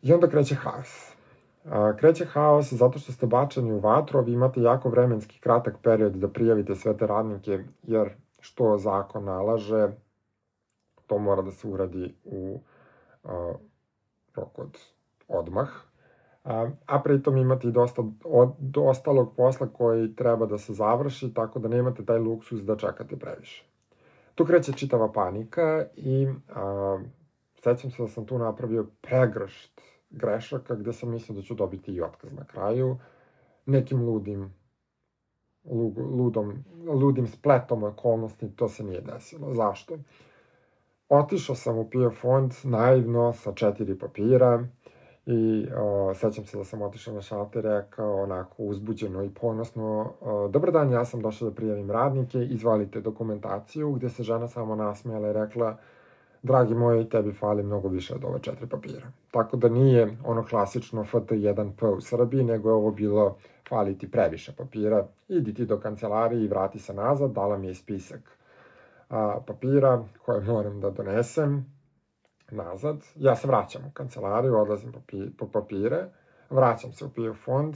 I 0.02 0.12
onda 0.12 0.28
kreće 0.28 0.54
haos. 0.54 1.16
Kreće 1.98 2.24
haos 2.24 2.72
zato 2.72 2.98
što 2.98 3.12
ste 3.12 3.26
bačeni 3.26 3.72
u 3.72 3.78
vatru, 3.78 4.18
a 4.18 4.22
vi 4.22 4.32
imate 4.32 4.60
jako 4.60 4.88
vremenski 4.88 5.40
kratak 5.40 5.74
period 5.82 6.12
da 6.12 6.28
prijavite 6.28 6.74
sve 6.74 6.96
te 6.96 7.06
radnike, 7.06 7.64
jer 7.82 8.10
što 8.40 8.78
zakon 8.78 9.24
nalaže, 9.24 9.88
to 11.06 11.18
mora 11.18 11.42
da 11.42 11.50
se 11.50 11.68
uradi 11.68 12.14
u 12.24 12.60
rok 14.34 14.58
od 14.58 14.78
odmah. 15.28 15.68
A, 16.44 16.70
a 16.86 16.98
pritom 16.98 17.36
imate 17.36 17.68
i 17.68 17.72
dosta 17.72 18.02
od, 18.24 18.52
ostalog 18.76 19.36
posla 19.36 19.66
koji 19.66 20.14
treba 20.14 20.46
da 20.46 20.58
se 20.58 20.72
završi, 20.72 21.34
tako 21.34 21.58
da 21.58 21.68
nemate 21.68 22.04
taj 22.04 22.18
luksus 22.18 22.60
da 22.60 22.76
čekate 22.76 23.16
previše. 23.16 23.64
Tu 24.34 24.44
kreće 24.44 24.72
čitava 24.72 25.12
panika 25.12 25.84
i 25.96 26.28
a, 26.54 26.98
sećam 27.66 27.90
se 27.90 28.02
da 28.02 28.08
sam 28.08 28.26
tu 28.26 28.38
napravio 28.38 28.86
pregršt 29.00 29.80
grešaka 30.10 30.74
gde 30.74 30.92
sam 30.92 31.10
mislio 31.10 31.36
da 31.36 31.42
ću 31.42 31.54
dobiti 31.54 31.92
i 31.92 32.00
otkaz 32.00 32.32
na 32.32 32.44
kraju. 32.44 32.96
Nekim 33.66 34.02
ludim 34.02 34.54
ludom, 35.96 36.64
ludim 36.86 37.26
spletom 37.26 37.84
okolnosti, 37.84 38.56
to 38.56 38.68
se 38.68 38.84
nije 38.84 39.00
desilo. 39.00 39.54
Zašto? 39.54 39.98
Otišao 41.08 41.56
sam 41.56 41.78
u 41.78 41.90
PIO 41.90 42.10
fond 42.10 42.52
naivno 42.64 43.32
sa 43.32 43.52
četiri 43.52 43.98
papira 43.98 44.64
i 45.26 45.66
o, 45.76 46.14
sećam 46.14 46.44
se 46.44 46.58
da 46.58 46.64
sam 46.64 46.82
otišao 46.82 47.14
na 47.14 47.22
šalter 47.22 47.64
rekao 47.64 48.22
onako 48.22 48.62
uzbuđeno 48.62 49.24
i 49.24 49.30
ponosno 49.30 50.12
o, 50.20 50.48
dobar 50.48 50.72
dan, 50.72 50.92
ja 50.92 51.04
sam 51.04 51.22
došao 51.22 51.50
da 51.50 51.54
prijavim 51.54 51.90
radnike, 51.90 52.38
izvalite 52.38 53.00
dokumentaciju 53.00 53.92
gde 53.92 54.10
se 54.10 54.22
žena 54.22 54.48
samo 54.48 54.76
nasmijala 54.76 55.28
i 55.28 55.32
rekla 55.32 55.76
dragi 56.46 56.74
moj, 56.74 57.08
tebi 57.08 57.32
fali 57.32 57.62
mnogo 57.62 57.88
više 57.88 58.14
od 58.14 58.24
ove 58.24 58.38
četiri 58.42 58.66
papira. 58.66 59.06
Tako 59.30 59.56
da 59.56 59.68
nije 59.68 60.16
ono 60.24 60.44
klasično 60.44 61.04
FT1P 61.04 61.86
u 61.96 62.00
Srbiji, 62.00 62.44
nego 62.44 62.68
je 62.68 62.74
ovo 62.74 62.90
bilo 62.90 63.36
fali 63.68 63.98
ti 63.98 64.10
previše 64.10 64.52
papira, 64.56 65.06
idi 65.28 65.54
ti 65.54 65.66
do 65.66 65.80
kancelarije 65.80 66.44
i 66.44 66.48
vrati 66.48 66.78
se 66.78 66.94
nazad, 66.94 67.30
dala 67.30 67.58
mi 67.58 67.66
je 67.66 67.74
spisak 67.74 68.38
a, 69.08 69.40
papira 69.46 70.04
koje 70.24 70.40
moram 70.40 70.80
da 70.80 70.90
donesem 70.90 71.66
nazad. 72.50 72.96
Ja 73.16 73.36
se 73.36 73.48
vraćam 73.48 73.82
u 73.86 73.90
kancelariju, 73.90 74.56
odlazim 74.56 74.92
po, 74.92 75.00
po 75.38 75.46
papire, 75.46 76.04
vraćam 76.50 76.92
se 76.92 77.04
u 77.04 77.08
PIO 77.08 77.34
fond, 77.34 77.74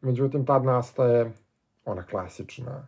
međutim 0.00 0.46
tad 0.46 0.64
nastaje 0.64 1.32
ona 1.84 2.02
klasična 2.02 2.86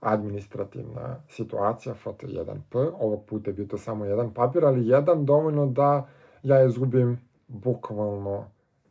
administrativna 0.00 1.16
situacija, 1.28 1.94
foto 1.94 2.26
1P, 2.26 2.90
ovog 3.00 3.24
puta 3.26 3.50
je 3.50 3.54
bio 3.54 3.66
to 3.66 3.78
samo 3.78 4.04
jedan 4.04 4.34
papir, 4.34 4.64
ali 4.64 4.88
jedan 4.88 5.24
dovoljno 5.24 5.66
da 5.66 6.08
ja 6.42 6.64
izgubim 6.64 7.20
bukvalno 7.48 8.44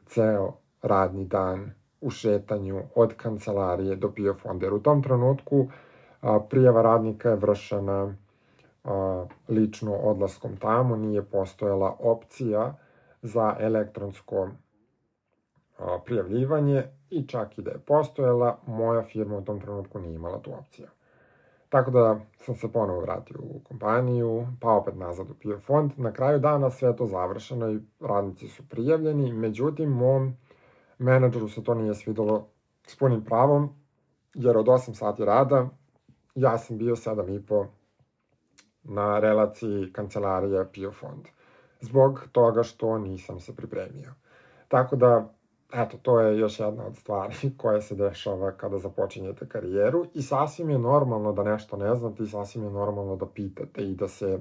ceo 0.05 0.53
radni 0.81 1.25
dan 1.25 1.71
u 2.01 2.09
šetanju 2.09 2.81
od 2.95 3.13
kancelarije 3.13 3.95
do 3.95 4.11
PIO 4.11 4.33
fonda. 4.33 4.65
Jer 4.65 4.73
u 4.73 4.79
tom 4.79 5.03
trenutku 5.03 5.67
a, 6.21 6.39
prijava 6.49 6.81
radnika 6.81 7.29
je 7.29 7.35
vršena 7.35 8.15
a, 8.83 9.25
lično 9.47 9.93
odlaskom 9.93 10.57
tamo, 10.57 10.95
nije 10.95 11.23
postojala 11.23 11.95
opcija 11.99 12.75
za 13.21 13.55
elektronsko 13.59 14.49
a, 15.77 15.99
prijavljivanje 16.05 16.83
i 17.09 17.27
čak 17.27 17.57
i 17.57 17.61
da 17.61 17.71
je 17.71 17.79
postojala, 17.79 18.57
moja 18.67 19.03
firma 19.03 19.37
u 19.37 19.41
tom 19.41 19.61
trenutku 19.61 19.99
nije 19.99 20.15
imala 20.15 20.39
tu 20.41 20.53
opciju. 20.53 20.87
Tako 21.69 21.91
da 21.91 22.19
sam 22.39 22.55
se 22.55 22.71
ponovo 22.71 23.01
vratio 23.01 23.37
u 23.39 23.59
kompaniju, 23.63 24.47
pa 24.61 24.71
opet 24.71 24.95
nazad 24.95 25.29
u 25.29 25.33
PIO 25.33 25.59
fond. 25.59 25.91
Na 25.97 26.11
kraju 26.11 26.39
dana 26.39 26.69
sve 26.69 26.95
to 26.95 27.07
završeno 27.07 27.71
i 27.71 27.79
radnici 27.99 28.47
su 28.47 28.69
prijavljeni, 28.69 29.33
međutim, 29.33 29.89
mom 29.89 30.33
menadžeru 30.97 31.49
se 31.49 31.63
to 31.63 31.73
nije 31.73 31.95
svidalo 31.95 32.47
s 32.87 32.95
punim 32.95 33.23
pravom, 33.23 33.69
jer 34.33 34.57
od 34.57 34.65
8 34.65 34.93
sati 34.93 35.25
rada 35.25 35.69
ja 36.35 36.57
sam 36.57 36.77
bio 36.77 36.95
7 36.95 37.35
i 37.35 37.45
po 37.45 37.65
na 38.83 39.19
relaciji 39.19 39.93
kancelarija 39.93 40.65
PIO 40.73 40.91
fond. 40.91 41.27
Zbog 41.81 42.27
toga 42.31 42.63
što 42.63 42.97
nisam 42.97 43.39
se 43.39 43.55
pripremio. 43.55 44.13
Tako 44.67 44.95
da 44.95 45.33
eto, 45.73 45.97
to 46.01 46.19
je 46.19 46.39
još 46.39 46.59
jedna 46.59 46.85
od 46.85 46.97
stvari 46.97 47.35
koja 47.61 47.81
se 47.81 47.95
dešava 47.95 48.51
kada 48.51 48.77
započinjete 48.77 49.49
karijeru 49.49 50.05
i 50.13 50.21
sasvim 50.21 50.69
je 50.69 50.79
normalno 50.79 51.33
da 51.33 51.43
nešto 51.43 51.77
ne 51.77 51.95
znate 51.95 52.23
i 52.23 52.27
sasvim 52.27 52.63
je 52.63 52.69
normalno 52.69 53.15
da 53.15 53.25
pitate 53.25 53.81
i 53.81 53.95
da 53.95 54.07
se 54.07 54.39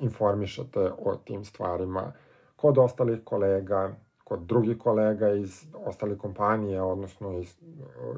informišete 0.00 0.92
o 0.98 1.16
tim 1.16 1.44
stvarima 1.44 2.12
kod 2.56 2.78
ostalih 2.78 3.20
kolega, 3.24 3.94
kod 4.24 4.40
drugih 4.40 4.78
kolega 4.78 5.30
iz 5.30 5.66
ostalih 5.86 6.18
kompanije, 6.18 6.82
odnosno 6.82 7.38
iz 7.38 7.56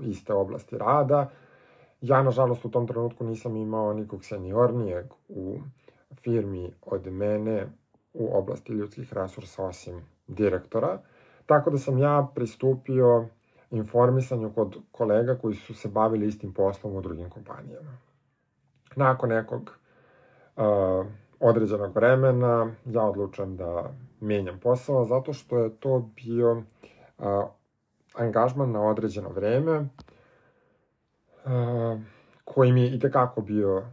iste 0.03 0.33
oblasti 0.33 0.79
rada. 0.79 1.31
Ja, 2.01 2.23
nažalost, 2.23 2.65
u 2.65 2.71
tom 2.71 2.87
trenutku 2.87 3.25
nisam 3.25 3.57
imao 3.57 3.93
nikog 3.93 4.25
seniornijeg 4.25 5.07
u 5.29 5.59
firmi 6.23 6.73
od 6.83 7.07
mene 7.07 7.67
u 8.13 8.39
oblasti 8.39 8.73
ljudskih 8.73 9.13
resursa 9.13 9.65
osim 9.65 10.01
direktora. 10.27 10.99
Tako 11.49 11.71
da 11.71 11.79
sam 11.79 11.99
ja 11.99 12.29
pristupio 12.35 13.27
informisanju 13.71 14.53
kod 14.55 14.77
kolega 14.91 15.39
koji 15.39 15.55
su 15.55 15.75
se 15.75 15.89
bavili 15.89 16.27
istim 16.27 16.55
poslom 16.55 16.97
u 16.97 17.01
drugim 17.01 17.31
kompanijama. 17.31 17.99
Nakon 18.97 19.29
nekog 19.29 19.63
uh, 20.57 21.07
određenog 21.41 21.95
vremena 21.95 22.71
ja 22.85 23.03
odlučujem 23.03 23.57
da 23.57 23.91
menjam 24.21 24.61
posao 24.61 25.05
zato 25.05 25.33
što 25.33 25.59
je 25.59 25.77
to 25.77 26.11
bio 26.17 26.53
uh, 26.53 26.65
angažman 28.15 28.73
na 28.73 28.83
određeno 28.83 29.29
vreme 29.29 29.79
uh, 29.79 29.89
koji 32.45 32.73
mi 32.73 32.83
je 32.83 32.95
i 32.95 32.99
tekako 32.99 33.41
bio 33.41 33.77
uh, 33.79 33.85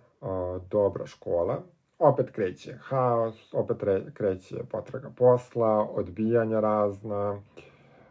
dobra 0.70 1.06
škola 1.06 1.62
opet 2.00 2.32
kreće 2.32 2.74
haos, 2.82 3.54
opet 3.54 3.84
re, 3.84 4.04
kreće 4.14 4.56
potraga 4.72 5.10
posla, 5.18 5.88
odbijanja 5.92 6.60
razna. 6.60 7.42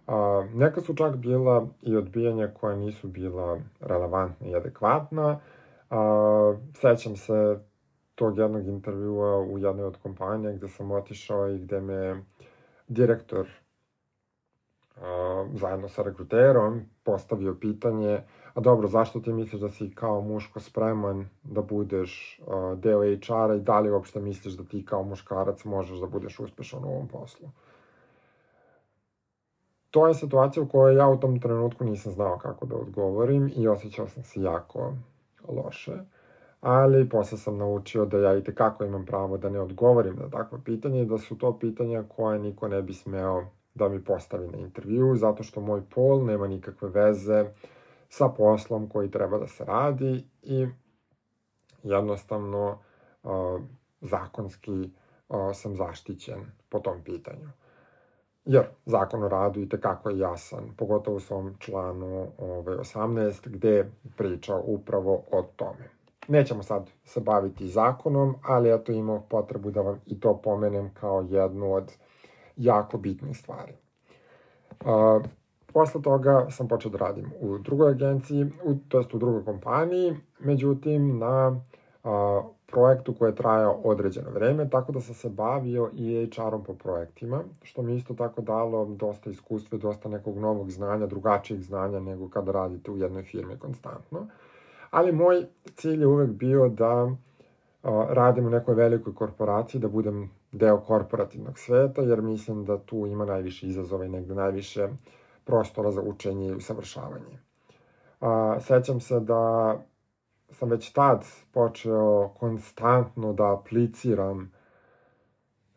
A, 0.06 0.46
neka 0.54 0.80
su 0.80 0.94
čak 0.94 1.16
bila 1.16 1.66
i 1.82 1.96
odbijanja 1.96 2.48
koja 2.60 2.76
nisu 2.76 3.08
bila 3.08 3.58
relevantna 3.80 4.46
i 4.46 4.54
adekvatna. 4.54 5.40
A, 5.90 6.54
sećam 6.74 7.16
se 7.16 7.58
tog 8.14 8.38
jednog 8.38 8.66
intervjua 8.66 9.38
u 9.38 9.58
jednoj 9.58 9.84
od 9.84 9.96
kompanija 10.02 10.52
gde 10.52 10.68
sam 10.68 10.90
otišao 10.90 11.48
i 11.48 11.58
gde 11.58 11.80
me 11.80 12.24
direktor 12.88 13.48
a, 14.96 15.46
zajedno 15.54 15.88
sa 15.88 16.02
rekruterom 16.02 16.82
postavio 17.04 17.56
pitanje 17.60 18.20
a 18.54 18.60
dobro, 18.60 18.88
zašto 18.88 19.20
ti 19.20 19.32
misliš 19.32 19.60
da 19.60 19.68
si 19.68 19.94
kao 19.94 20.20
muško 20.20 20.60
spreman 20.60 21.28
da 21.42 21.62
budeš 21.62 22.40
uh, 22.46 22.78
deo 22.78 23.00
HR-a 23.00 23.54
i 23.54 23.60
da 23.60 23.80
li 23.80 23.90
uopšte 23.90 24.20
misliš 24.20 24.54
da 24.54 24.64
ti 24.64 24.84
kao 24.86 25.02
muškarac 25.02 25.64
možeš 25.64 25.98
da 25.98 26.06
budeš 26.06 26.40
uspešan 26.40 26.84
u 26.84 26.88
ovom 26.88 27.08
poslu? 27.08 27.48
To 29.90 30.06
je 30.06 30.14
situacija 30.14 30.62
u 30.62 30.68
kojoj 30.68 30.96
ja 30.96 31.08
u 31.08 31.16
tom 31.16 31.40
trenutku 31.40 31.84
nisam 31.84 32.12
znao 32.12 32.38
kako 32.38 32.66
da 32.66 32.76
odgovorim 32.76 33.52
i 33.56 33.68
osjećao 33.68 34.08
sam 34.08 34.22
se 34.22 34.42
jako 34.42 34.92
loše. 35.48 35.92
Ali 36.60 37.08
posle 37.08 37.38
sam 37.38 37.58
naučio 37.58 38.04
da 38.04 38.18
ja 38.18 38.36
i 38.36 38.44
tekako 38.44 38.84
imam 38.84 39.06
pravo 39.06 39.36
da 39.36 39.48
ne 39.48 39.60
odgovorim 39.60 40.16
na 40.16 40.30
takva 40.30 40.58
pitanja 40.64 41.02
i 41.02 41.06
da 41.06 41.18
su 41.18 41.38
to 41.38 41.58
pitanja 41.58 42.04
koje 42.16 42.38
niko 42.38 42.68
ne 42.68 42.82
bi 42.82 42.94
smeo 42.94 43.44
da 43.74 43.88
mi 43.88 44.04
postavi 44.04 44.48
na 44.48 44.58
intervju, 44.58 45.16
zato 45.16 45.42
što 45.42 45.60
moj 45.60 45.82
pol 45.94 46.24
nema 46.24 46.46
nikakve 46.46 46.88
veze 46.88 47.40
uh, 47.42 47.48
sa 48.14 48.28
poslom 48.28 48.88
koji 48.88 49.10
treba 49.10 49.38
da 49.38 49.46
se 49.46 49.64
radi 49.64 50.24
i 50.42 50.66
jednostavno 51.82 52.78
zakonski 54.00 54.90
sam 55.54 55.76
zaštićen 55.76 56.40
po 56.68 56.78
tom 56.78 57.02
pitanju. 57.04 57.48
Jer 58.44 58.66
zakon 58.86 59.22
o 59.22 59.28
radu 59.28 59.60
i 59.60 59.68
tekako 59.68 60.10
je 60.10 60.18
jasan, 60.18 60.74
pogotovo 60.76 61.16
u 61.16 61.20
svom 61.20 61.54
članu 61.58 62.26
ovaj, 62.38 62.76
18, 62.76 63.48
gde 63.48 63.90
priča 64.16 64.56
upravo 64.56 65.22
o 65.32 65.42
tome. 65.56 65.90
Nećemo 66.28 66.62
sad 66.62 66.90
se 67.04 67.20
baviti 67.20 67.68
zakonom, 67.68 68.34
ali 68.42 68.74
eto 68.74 68.92
imao 68.92 69.22
potrebu 69.28 69.70
da 69.70 69.80
vam 69.80 70.00
i 70.06 70.20
to 70.20 70.40
pomenem 70.42 70.94
kao 70.94 71.26
jednu 71.30 71.72
od 71.74 71.92
jako 72.56 72.98
bitnih 72.98 73.38
stvari. 73.38 73.72
Uh, 74.80 75.22
Posle 75.74 76.02
toga 76.02 76.46
sam 76.50 76.68
počeo 76.68 76.90
da 76.90 76.98
radim 76.98 77.32
u 77.40 77.58
drugoj 77.58 77.90
agenciji, 77.90 78.44
u, 78.64 78.74
to 78.88 78.98
jest 78.98 79.14
u 79.14 79.18
drugoj 79.18 79.44
kompaniji, 79.44 80.16
međutim 80.40 81.18
na 81.18 81.60
a, 82.04 82.42
projektu 82.66 83.14
koji 83.14 83.30
je 83.30 83.34
trajao 83.34 83.80
određeno 83.84 84.30
vreme, 84.30 84.70
tako 84.70 84.92
da 84.92 85.00
sam 85.00 85.14
se 85.14 85.28
bavio 85.28 85.90
i 85.92 86.30
HR-om 86.36 86.64
po 86.64 86.74
projektima, 86.74 87.42
što 87.62 87.82
mi 87.82 87.96
isto 87.96 88.14
tako 88.14 88.42
dalo 88.42 88.84
dosta 88.84 89.30
iskustva, 89.30 89.78
dosta 89.78 90.08
nekog 90.08 90.38
novog 90.38 90.70
znanja, 90.70 91.06
drugačijeg 91.06 91.60
znanja 91.60 92.00
nego 92.00 92.28
kada 92.28 92.52
radite 92.52 92.90
u 92.90 92.96
jednoj 92.96 93.22
firmi 93.22 93.58
konstantno. 93.58 94.26
Ali 94.90 95.12
moj 95.12 95.46
cilj 95.76 96.00
je 96.00 96.06
uvek 96.06 96.30
bio 96.30 96.68
da 96.68 97.10
a, 97.82 98.06
radim 98.10 98.46
u 98.46 98.50
nekoj 98.50 98.74
velikoj 98.74 99.14
korporaciji, 99.14 99.80
da 99.80 99.88
budem 99.88 100.30
deo 100.52 100.80
korporativnog 100.80 101.58
sveta, 101.58 102.02
jer 102.02 102.22
mislim 102.22 102.64
da 102.64 102.78
tu 102.78 103.06
ima 103.06 103.24
najviše 103.24 103.66
izazova 103.66 104.04
i 104.04 104.08
negde 104.08 104.34
najviše 104.34 104.84
uh, 104.84 104.90
prostora 105.44 105.90
za 105.90 106.02
učenje 106.02 106.48
i 106.48 106.54
usavršavanje. 106.54 107.38
A, 108.20 108.56
sećam 108.60 109.00
se 109.00 109.20
da 109.20 109.76
sam 110.50 110.70
već 110.70 110.92
tad 110.92 111.24
počeo 111.52 112.28
konstantno 112.28 113.32
da 113.32 113.52
apliciram 113.52 114.52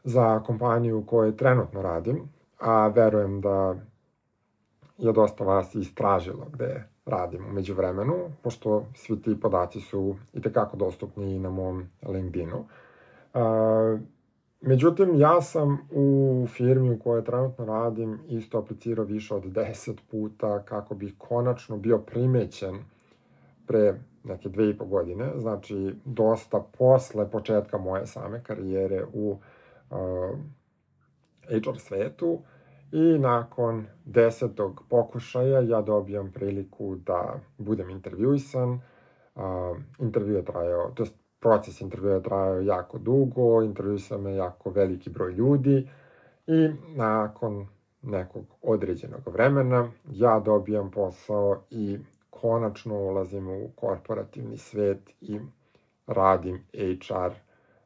za 0.04 0.40
kompaniju 0.40 1.00
u 1.00 1.06
kojoj 1.06 1.38
trenutno 1.38 1.82
radim, 1.82 2.30
a 2.60 2.88
verujem 2.88 3.42
da 3.42 3.76
je 4.98 5.14
dosta 5.14 5.44
vas 5.44 5.76
istražilo 5.76 6.46
gde 6.54 6.84
radim 7.06 7.46
umeđu 7.46 7.74
vremenu, 7.74 8.16
pošto 8.44 8.86
svi 8.96 9.22
ti 9.22 9.40
podaci 9.40 9.82
su 9.82 10.16
i 10.34 10.42
tekako 10.42 10.78
dostupni 10.78 11.40
na 11.40 11.50
mom 11.50 11.90
LinkedInu. 12.04 12.58
Uh, 13.34 14.00
Međutim, 14.62 15.20
ja 15.20 15.42
sam 15.42 15.88
u 15.92 16.46
firmi 16.50 16.92
u 16.92 17.00
kojoj 17.00 17.24
trenutno 17.24 17.66
radim 17.66 18.20
isto 18.28 18.58
aplicirao 18.58 19.06
više 19.06 19.36
od 19.36 19.44
10 19.44 19.98
puta 20.12 20.64
kako 20.64 20.96
bih 20.96 21.14
konačno 21.18 21.78
bio 21.78 21.98
primećen 21.98 22.80
pre 23.68 24.00
neke 24.24 24.50
dve 24.50 24.70
i 24.70 24.78
po 24.78 24.86
godine, 24.86 25.32
znači 25.36 25.96
dosta 26.06 26.64
posle 26.78 27.32
početka 27.32 27.78
moje 27.78 28.08
same 28.08 28.44
karijere 28.44 29.06
u 29.14 29.38
uh, 29.90 29.98
HR 31.50 31.78
svetu 31.78 32.40
I 32.92 33.20
nakon 33.20 33.86
desetog 34.06 34.84
pokušaja 34.90 35.60
ja 35.60 35.82
dobijam 35.82 36.32
priliku 36.32 36.96
da 36.96 37.40
budem 37.58 37.90
intervjuisan. 37.90 38.80
Uh, 39.36 39.44
intervju 40.00 40.36
je 40.36 40.46
trajao, 40.46 40.92
to 40.96 41.06
proces 41.40 41.82
intervjua 41.82 42.20
trajao 42.20 42.62
jako 42.62 42.98
dugo, 42.98 43.62
intervjuisao 43.62 44.18
me 44.18 44.36
jako 44.36 44.70
veliki 44.70 45.10
broj 45.10 45.32
ljudi 45.32 45.90
i 46.48 46.70
nakon 46.96 47.68
nekog 48.02 48.46
određenog 48.62 49.22
vremena 49.26 49.92
ja 50.12 50.40
dobijam 50.40 50.92
posao 50.92 51.62
i 51.70 51.98
konačno 52.30 52.96
ulazim 52.96 53.50
u 53.50 53.70
korporativni 53.76 54.58
svet 54.58 55.10
i 55.22 55.40
radim 56.08 56.64
HR 56.74 57.34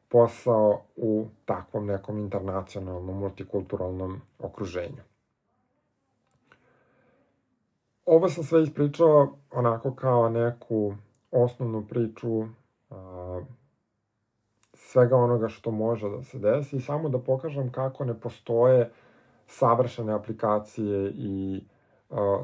posao 0.08 0.82
u 0.96 1.26
takvom 1.44 1.86
nekom 1.86 2.18
internacionalnom, 2.18 3.18
multikulturalnom 3.18 4.20
okruženju. 4.38 5.02
Ovo 8.06 8.28
sam 8.28 8.44
sve 8.44 8.62
ispričao 8.62 9.36
onako 9.50 9.94
kao 9.94 10.28
neku 10.28 10.94
osnovnu 11.30 11.86
priču 11.88 12.44
svega 14.92 15.16
onoga 15.16 15.48
što 15.48 15.70
može 15.70 16.08
da 16.10 16.22
se 16.22 16.38
desi 16.38 16.76
i 16.76 16.80
samo 16.80 17.08
da 17.08 17.18
pokažem 17.18 17.72
kako 17.72 18.04
ne 18.04 18.14
postoje 18.14 18.90
savršene 19.46 20.12
aplikacije 20.12 21.12
i 21.14 21.62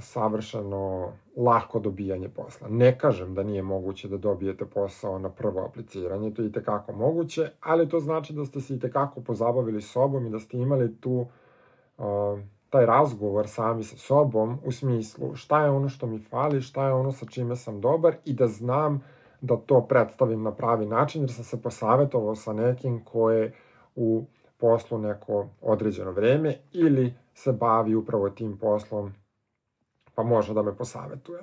savršeno 0.00 1.12
lako 1.36 1.78
dobijanje 1.78 2.28
posla. 2.28 2.68
Ne 2.68 2.98
kažem 2.98 3.34
da 3.34 3.42
nije 3.42 3.62
moguće 3.62 4.08
da 4.08 4.16
dobijete 4.16 4.64
posao 4.64 5.18
na 5.18 5.28
prvo 5.28 5.64
apliciranje, 5.64 6.30
to 6.34 6.42
je 6.42 6.48
i 6.48 6.52
tekako 6.52 6.92
moguće, 6.92 7.50
ali 7.60 7.88
to 7.88 8.00
znači 8.00 8.32
da 8.32 8.44
ste 8.44 8.60
se 8.60 8.74
i 8.74 8.80
tekako 8.80 9.20
pozabavili 9.20 9.82
sobom 9.82 10.26
i 10.26 10.30
da 10.30 10.38
ste 10.38 10.56
imali 10.56 10.96
tu 11.00 11.26
uh, 11.98 12.04
taj 12.70 12.86
razgovor 12.86 13.48
sami 13.48 13.84
sa 13.84 13.96
sobom 13.96 14.58
u 14.64 14.72
smislu 14.72 15.34
šta 15.34 15.64
je 15.64 15.70
ono 15.70 15.88
što 15.88 16.06
mi 16.06 16.18
fali, 16.18 16.62
šta 16.62 16.86
je 16.86 16.92
ono 16.92 17.12
sa 17.12 17.26
čime 17.26 17.56
sam 17.56 17.80
dobar 17.80 18.16
i 18.24 18.32
da 18.32 18.46
znam 18.46 19.02
da 19.40 19.56
to 19.56 19.86
predstavim 19.88 20.42
na 20.42 20.52
pravi 20.52 20.86
način 20.86 21.22
jer 21.22 21.32
sam 21.32 21.44
se 21.44 21.62
posavetovao 21.62 22.34
sa 22.34 22.52
nekim 22.52 23.04
ko 23.04 23.30
je 23.30 23.52
u 23.96 24.24
poslu 24.58 24.98
neko 24.98 25.46
određeno 25.62 26.10
vreme 26.10 26.58
ili 26.72 27.14
se 27.34 27.52
bavi 27.52 27.94
upravo 27.94 28.30
tim 28.30 28.58
poslom 28.58 29.12
pa 30.14 30.22
može 30.22 30.54
da 30.54 30.62
me 30.62 30.76
posavetuje. 30.76 31.42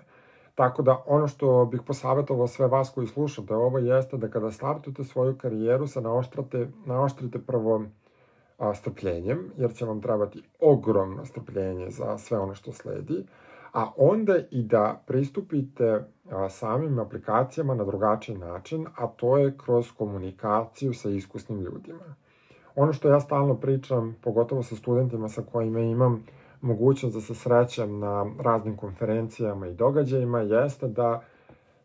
Tako 0.56 0.82
da 0.82 1.04
ono 1.06 1.28
što 1.28 1.66
bih 1.66 1.82
posavetovao 1.88 2.48
sve 2.48 2.68
vas 2.68 2.90
koji 2.90 3.08
slušate 3.08 3.56
ovo 3.56 3.80
jeste 3.80 4.18
da 4.18 4.28
kada 4.28 4.52
startujete 4.52 5.04
svoju 5.04 5.38
karijeru 5.38 5.88
se 5.88 6.02
naoštrate, 6.02 6.68
naoštrite 6.86 7.40
prvo 7.40 7.84
a, 8.58 8.74
strpljenjem, 8.74 9.52
jer 9.58 9.74
će 9.74 9.86
vam 9.86 10.02
trebati 10.02 10.44
ogromno 10.60 11.26
strpljenje 11.26 11.90
za 11.90 12.18
sve 12.18 12.40
ono 12.40 12.56
što 12.56 12.72
sledi, 12.72 13.26
a 13.76 13.92
onda 13.98 14.38
i 14.52 14.64
da 14.64 15.04
pristupite 15.08 16.04
samim 16.50 17.00
aplikacijama 17.00 17.76
na 17.76 17.84
drugačiji 17.84 18.38
način, 18.38 18.86
a 18.96 19.08
to 19.08 19.38
je 19.38 19.58
kroz 19.58 19.92
komunikaciju 19.98 20.94
sa 20.94 21.10
iskusnim 21.10 21.60
ljudima. 21.60 22.16
Ono 22.76 22.94
što 22.94 23.10
ja 23.10 23.20
stalno 23.20 23.56
pričam, 23.56 24.16
pogotovo 24.22 24.64
sa 24.64 24.76
studentima 24.76 25.30
sa 25.30 25.42
kojima 25.52 25.80
imam 25.80 26.26
mogućnost 26.62 27.16
da 27.16 27.22
se 27.22 27.36
srećem 27.36 28.00
na 28.00 28.26
raznim 28.40 28.78
konferencijama 28.78 29.68
i 29.68 29.74
događajima 29.74 30.40
jeste 30.40 30.88
da 30.88 31.24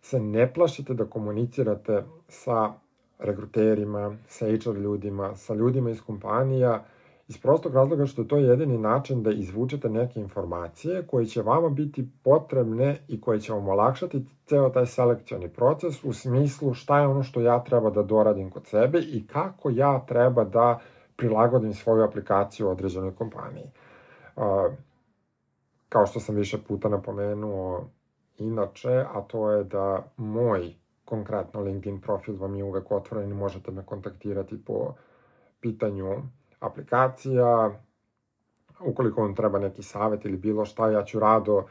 se 0.02 0.20
ne 0.20 0.52
plašite 0.52 0.94
da 0.94 1.04
komunicirate 1.04 2.04
sa 2.28 2.72
rekruterima, 3.18 4.16
sa 4.28 4.46
HR 4.46 4.76
ljudima, 4.76 5.36
sa 5.36 5.54
ljudima 5.54 5.90
iz 5.90 6.02
kompanija, 6.02 6.84
iz 7.30 7.38
prostog 7.38 7.74
razloga 7.74 8.06
što 8.06 8.22
je 8.22 8.28
to 8.28 8.36
jedini 8.36 8.78
način 8.78 9.22
da 9.22 9.30
izvučete 9.30 9.88
neke 9.88 10.20
informacije 10.20 11.06
koje 11.06 11.26
će 11.26 11.42
vama 11.42 11.68
biti 11.68 12.08
potrebne 12.22 12.98
i 13.08 13.20
koje 13.20 13.40
će 13.40 13.52
vam 13.52 13.68
olakšati 13.68 14.24
ceo 14.46 14.68
taj 14.68 14.86
selekcioni 14.86 15.48
proces 15.48 16.04
u 16.04 16.12
smislu 16.12 16.74
šta 16.74 16.98
je 17.00 17.06
ono 17.06 17.22
što 17.22 17.40
ja 17.40 17.64
treba 17.64 17.90
da 17.90 18.02
doradim 18.02 18.50
kod 18.50 18.66
sebe 18.66 18.98
i 18.98 19.26
kako 19.26 19.70
ja 19.70 20.04
treba 20.06 20.44
da 20.44 20.78
prilagodim 21.16 21.74
svoju 21.74 22.04
aplikaciju 22.04 22.68
određenoj 22.68 23.14
kompaniji. 23.14 23.70
Kao 25.88 26.06
što 26.06 26.20
sam 26.20 26.34
više 26.34 26.58
puta 26.68 26.88
napomenuo 26.88 27.84
inače, 28.38 29.04
a 29.14 29.20
to 29.20 29.50
je 29.50 29.64
da 29.64 30.02
moj 30.16 30.74
konkretno 31.04 31.60
LinkedIn 31.60 32.00
profil 32.00 32.36
vam 32.36 32.56
je 32.56 32.64
uvek 32.64 32.92
otvoren 32.92 33.30
i 33.30 33.34
možete 33.34 33.70
me 33.70 33.86
kontaktirati 33.86 34.64
po 34.64 34.94
pitanju 35.60 36.22
aplikacija. 36.60 37.70
Ukoliko 38.80 39.22
vam 39.22 39.34
treba 39.34 39.58
neki 39.58 39.82
savet 39.82 40.24
ili 40.24 40.36
bilo 40.36 40.64
šta, 40.64 40.90
ja 40.90 41.04
ću 41.04 41.18
rado 41.18 41.64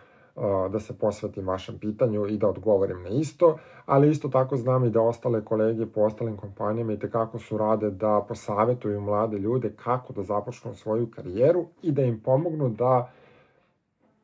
da 0.70 0.80
se 0.80 0.98
posvetim 0.98 1.48
vašem 1.48 1.80
pitanju 1.80 2.28
i 2.28 2.38
da 2.38 2.48
odgovorim 2.48 3.04
na 3.04 3.10
isto, 3.10 3.58
ali 3.86 4.10
isto 4.10 4.28
tako 4.28 4.58
znam 4.58 4.86
i 4.86 4.90
da 4.90 5.02
ostale 5.02 5.46
kolege 5.46 5.86
po 5.86 6.02
ostalim 6.02 6.38
kompanijama 6.38 6.94
i 6.94 7.00
tekako 7.00 7.40
su 7.40 7.58
rade 7.58 7.90
da 7.90 8.26
posavetuju 8.28 9.02
mlade 9.02 9.38
ljude 9.38 9.74
kako 9.76 10.14
da 10.14 10.24
započnu 10.24 10.76
svoju 10.76 11.12
karijeru 11.12 11.66
i 11.82 11.92
da 11.92 12.02
im 12.02 12.20
pomognu 12.24 12.70
da 12.70 13.12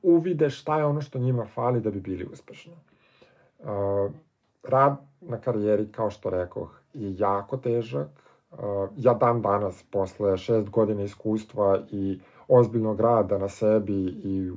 uvide 0.02 0.50
šta 0.50 0.78
je 0.78 0.86
ono 0.86 1.02
što 1.02 1.20
njima 1.20 1.46
fali 1.46 1.82
da 1.82 1.92
bi 1.92 2.00
bili 2.00 2.28
uspešni. 2.32 2.74
Rad 4.64 4.98
na 5.22 5.38
karijeri, 5.38 5.92
kao 5.92 6.10
što 6.10 6.30
rekoh, 6.30 6.82
je 6.94 7.16
jako 7.18 7.58
težak. 7.58 8.08
Ja 8.98 9.14
dan 9.14 9.42
danas, 9.42 9.84
posle 9.92 10.38
šest 10.38 10.70
godina 10.70 11.04
iskustva 11.04 11.80
i 11.92 12.20
ozbiljnog 12.48 13.00
rada 13.00 13.38
na 13.38 13.50
sebi 13.50 14.06
i 14.24 14.52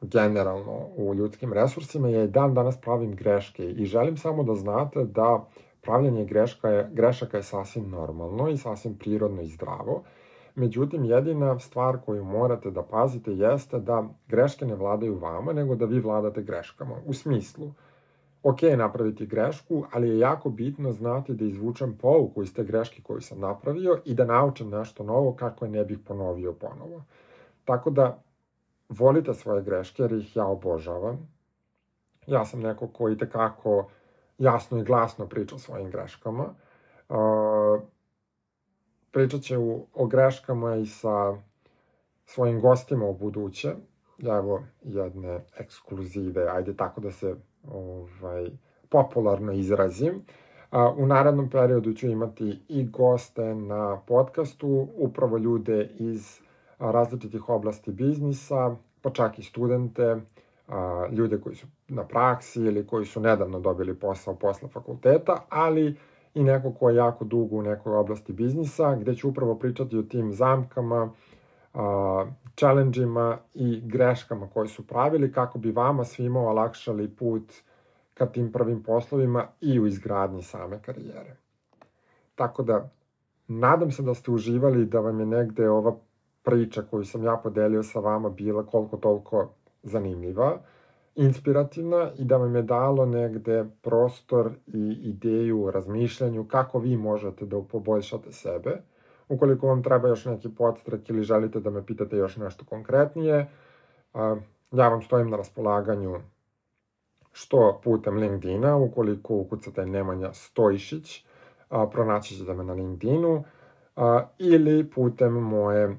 generalno 0.00 0.88
u 0.96 1.14
ljudskim 1.14 1.52
resursima, 1.52 2.08
ja 2.08 2.22
i 2.24 2.28
dan 2.28 2.54
danas 2.54 2.80
pravim 2.80 3.16
greške 3.16 3.70
i 3.70 3.84
želim 3.84 4.16
samo 4.16 4.42
da 4.42 4.54
znate 4.54 5.04
da 5.04 5.44
pravljanje 5.82 6.24
greška 6.24 6.68
je, 6.68 6.90
grešaka 6.92 7.36
je 7.36 7.42
sasvim 7.42 7.90
normalno 7.90 8.48
i 8.48 8.56
sasvim 8.56 8.98
prirodno 8.98 9.42
i 9.42 9.46
zdravo. 9.46 10.02
Međutim, 10.54 11.04
jedina 11.04 11.58
stvar 11.58 11.98
koju 12.06 12.24
morate 12.24 12.70
da 12.70 12.82
pazite 12.82 13.32
jeste 13.32 13.78
da 13.78 14.04
greške 14.28 14.66
ne 14.66 14.74
vladaju 14.74 15.18
vama, 15.18 15.52
nego 15.52 15.74
da 15.74 15.84
vi 15.84 16.00
vladate 16.00 16.42
greškama. 16.42 16.94
U 17.06 17.12
smislu, 17.12 17.72
ok 18.44 18.62
napraviti 18.76 19.26
grešku, 19.26 19.84
ali 19.92 20.08
je 20.08 20.18
jako 20.18 20.50
bitno 20.50 20.92
znati 20.92 21.34
da 21.34 21.44
izvučem 21.44 21.98
pouku 21.98 22.42
iz 22.42 22.54
te 22.54 22.64
greške 22.64 23.02
koju 23.02 23.20
sam 23.20 23.40
napravio 23.40 24.00
i 24.04 24.14
da 24.14 24.24
naučim 24.24 24.70
nešto 24.70 25.04
novo 25.04 25.32
kako 25.32 25.64
je 25.64 25.70
ne 25.70 25.84
bih 25.84 25.98
ponovio 26.06 26.52
ponovo. 26.52 27.04
Tako 27.64 27.90
da 27.90 28.22
volite 28.88 29.34
svoje 29.34 29.62
greške 29.62 30.02
jer 30.02 30.12
ih 30.12 30.36
ja 30.36 30.46
obožavam. 30.46 31.28
Ja 32.26 32.44
sam 32.44 32.60
neko 32.60 32.88
koji 32.88 33.18
tekako 33.18 33.88
jasno 34.38 34.78
i 34.78 34.84
glasno 34.84 35.26
priča 35.26 35.54
o 35.54 35.58
svojim 35.58 35.90
greškama. 35.90 36.54
Uh, 37.08 37.82
pričat 39.10 39.40
će 39.40 39.58
o 39.94 40.06
greškama 40.06 40.76
i 40.76 40.86
sa 40.86 41.36
svojim 42.24 42.60
gostima 42.60 43.04
u 43.04 43.14
buduće. 43.14 43.74
Evo 44.22 44.62
jedne 44.82 45.40
ekskluzive, 45.58 46.48
ajde 46.48 46.76
tako 46.76 47.00
da 47.00 47.10
se 47.10 47.36
ovaj, 47.72 48.50
popularno 48.88 49.52
izrazim. 49.52 50.22
A, 50.70 50.90
u 50.96 51.06
narednom 51.06 51.50
periodu 51.50 51.92
ću 51.92 52.06
imati 52.06 52.58
i 52.68 52.84
goste 52.84 53.54
na 53.54 54.00
podcastu, 54.06 54.88
upravo 54.96 55.38
ljude 55.38 55.90
iz 55.98 56.40
različitih 56.78 57.48
oblasti 57.48 57.92
biznisa, 57.92 58.76
pa 59.02 59.10
čak 59.10 59.38
i 59.38 59.42
studente, 59.42 60.20
a, 60.68 61.06
ljude 61.12 61.40
koji 61.40 61.56
su 61.56 61.66
na 61.88 62.04
praksi 62.04 62.60
ili 62.60 62.86
koji 62.86 63.06
su 63.06 63.20
nedavno 63.20 63.60
dobili 63.60 63.94
posao 63.94 64.34
posle 64.34 64.68
fakulteta, 64.68 65.44
ali 65.48 65.96
i 66.34 66.42
neko 66.42 66.72
ko 66.72 66.90
je 66.90 66.96
jako 66.96 67.24
dugo 67.24 67.56
u 67.56 67.62
nekoj 67.62 67.96
oblasti 67.96 68.32
biznisa, 68.32 68.96
gde 68.96 69.14
ću 69.14 69.28
upravo 69.28 69.54
pričati 69.54 69.98
o 69.98 70.02
tim 70.02 70.32
zamkama, 70.32 71.10
challenge-ima 72.56 73.38
i 73.54 73.80
greškama 73.80 74.48
koje 74.50 74.68
su 74.68 74.86
pravili 74.86 75.32
kako 75.32 75.58
bi 75.58 75.72
vama 75.72 76.04
svima 76.04 76.40
olakšali 76.40 77.08
put 77.08 77.52
ka 78.14 78.26
tim 78.26 78.52
prvim 78.52 78.82
poslovima 78.82 79.46
i 79.60 79.80
u 79.80 79.86
izgradnji 79.86 80.42
same 80.42 80.82
karijere. 80.82 81.36
Tako 82.34 82.62
da, 82.62 82.90
nadam 83.48 83.90
se 83.90 84.02
da 84.02 84.14
ste 84.14 84.30
uživali 84.30 84.86
da 84.86 85.00
vam 85.00 85.20
je 85.20 85.26
negde 85.26 85.68
ova 85.68 85.96
priča 86.42 86.82
koju 86.82 87.04
sam 87.04 87.24
ja 87.24 87.36
podelio 87.42 87.82
sa 87.82 88.00
vama 88.00 88.28
bila 88.28 88.66
koliko 88.66 88.96
toliko 88.96 89.50
zanimljiva 89.82 90.58
inspirativna 91.14 92.10
i 92.18 92.24
da 92.24 92.36
vam 92.36 92.56
je 92.56 92.62
dalo 92.62 93.06
negde 93.06 93.64
prostor 93.82 94.52
i 94.66 94.98
ideju 95.02 95.64
o 95.64 95.70
razmišljanju 95.70 96.44
kako 96.44 96.78
vi 96.78 96.96
možete 96.96 97.46
da 97.46 97.62
poboljšate 97.62 98.32
sebe. 98.32 98.82
Ukoliko 99.34 99.66
vam 99.66 99.82
treba 99.82 100.08
još 100.08 100.24
neki 100.24 100.48
podstrek 100.48 101.10
ili 101.10 101.22
želite 101.22 101.60
da 101.60 101.70
me 101.70 101.86
pitate 101.86 102.16
još 102.16 102.36
nešto 102.36 102.64
konkretnije, 102.64 103.46
ja 104.72 104.88
vam 104.88 105.02
stojim 105.02 105.30
na 105.30 105.36
raspolaganju 105.36 106.20
što 107.32 107.80
putem 107.84 108.16
LinkedIna, 108.16 108.76
ukoliko 108.76 109.34
ukucate 109.34 109.86
Nemanja 109.86 110.32
Stojšić, 110.32 111.24
pronaći 111.92 112.34
ćete 112.34 112.54
me 112.54 112.64
na 112.64 112.72
LinkedInu. 112.72 113.44
ili 114.38 114.90
putem 114.90 115.32
moje 115.32 115.96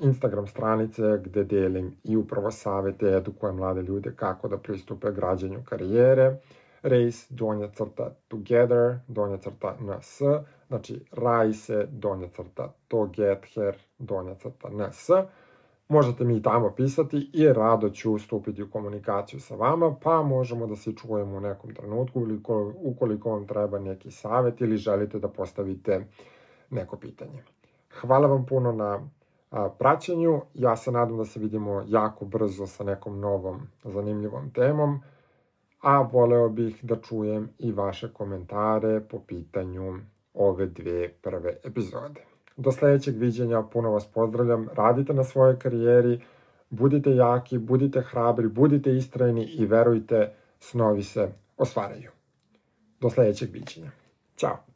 Instagram 0.00 0.46
stranice 0.46 1.02
gde 1.24 1.44
delim 1.44 1.96
i 2.04 2.16
upravo 2.16 2.50
savete, 2.50 3.06
edukujem 3.06 3.56
mlade 3.56 3.82
ljude 3.82 4.12
kako 4.16 4.48
da 4.48 4.58
pristupe 4.58 5.12
građanju 5.12 5.62
karijere, 5.64 6.36
race, 6.82 7.26
donja 7.30 7.68
crta 7.68 8.10
together, 8.28 8.98
donja 9.08 9.36
crta 9.36 9.76
ns, 9.80 10.20
znači 10.72 11.04
rajse, 11.12 11.86
donja 11.90 12.28
crta 12.28 12.72
together, 12.88 13.76
donja 13.98 14.34
crta 14.34 14.68
ns. 14.68 15.10
Možete 15.88 16.24
mi 16.24 16.36
i 16.36 16.42
tamo 16.42 16.70
pisati 16.76 17.30
i 17.32 17.52
rado 17.52 17.90
ću 17.90 18.18
stupiti 18.18 18.62
u 18.62 18.70
komunikaciju 18.70 19.40
sa 19.40 19.54
vama, 19.54 19.96
pa 20.02 20.22
možemo 20.22 20.66
da 20.66 20.76
se 20.76 20.92
čujemo 20.92 21.36
u 21.36 21.40
nekom 21.40 21.74
trenutku 21.74 22.20
ili 22.20 22.40
ukoliko 22.74 23.30
vam 23.30 23.46
treba 23.46 23.78
neki 23.78 24.10
savet 24.10 24.60
ili 24.60 24.76
želite 24.76 25.18
da 25.18 25.28
postavite 25.28 26.06
neko 26.70 26.96
pitanje. 26.96 27.42
Hvala 28.00 28.26
vam 28.26 28.46
puno 28.46 28.72
na 28.72 29.00
praćenju. 29.78 30.40
Ja 30.54 30.76
se 30.76 30.92
nadam 30.92 31.16
da 31.16 31.24
se 31.24 31.40
vidimo 31.40 31.84
jako 31.86 32.24
brzo 32.24 32.66
sa 32.66 32.84
nekom 32.84 33.20
novom 33.20 33.60
zanimljivom 33.84 34.50
temom, 34.50 35.00
a 35.80 36.00
voleo 36.00 36.48
bih 36.48 36.84
da 36.84 36.96
čujem 36.96 37.48
i 37.58 37.72
vaše 37.72 38.12
komentare 38.12 39.00
po 39.00 39.18
pitanju 39.18 39.98
ove 40.34 40.66
dve 40.66 41.08
prve 41.08 41.56
epizode. 41.64 42.20
Do 42.56 42.72
sledećeg 42.72 43.16
viđenja, 43.16 43.62
puno 43.62 43.90
vas 43.90 44.06
pozdravljam, 44.06 44.68
radite 44.74 45.12
na 45.12 45.24
svojoj 45.24 45.58
karijeri, 45.58 46.20
budite 46.70 47.10
jaki, 47.10 47.58
budite 47.58 48.00
hrabri, 48.00 48.48
budite 48.48 48.96
istrajni 48.96 49.44
i 49.44 49.66
verujte, 49.66 50.34
snovi 50.58 51.02
se 51.02 51.32
ostvaraju. 51.56 52.10
Do 53.00 53.10
sledećeg 53.10 53.50
viđenja. 53.52 53.90
Ćao! 54.36 54.71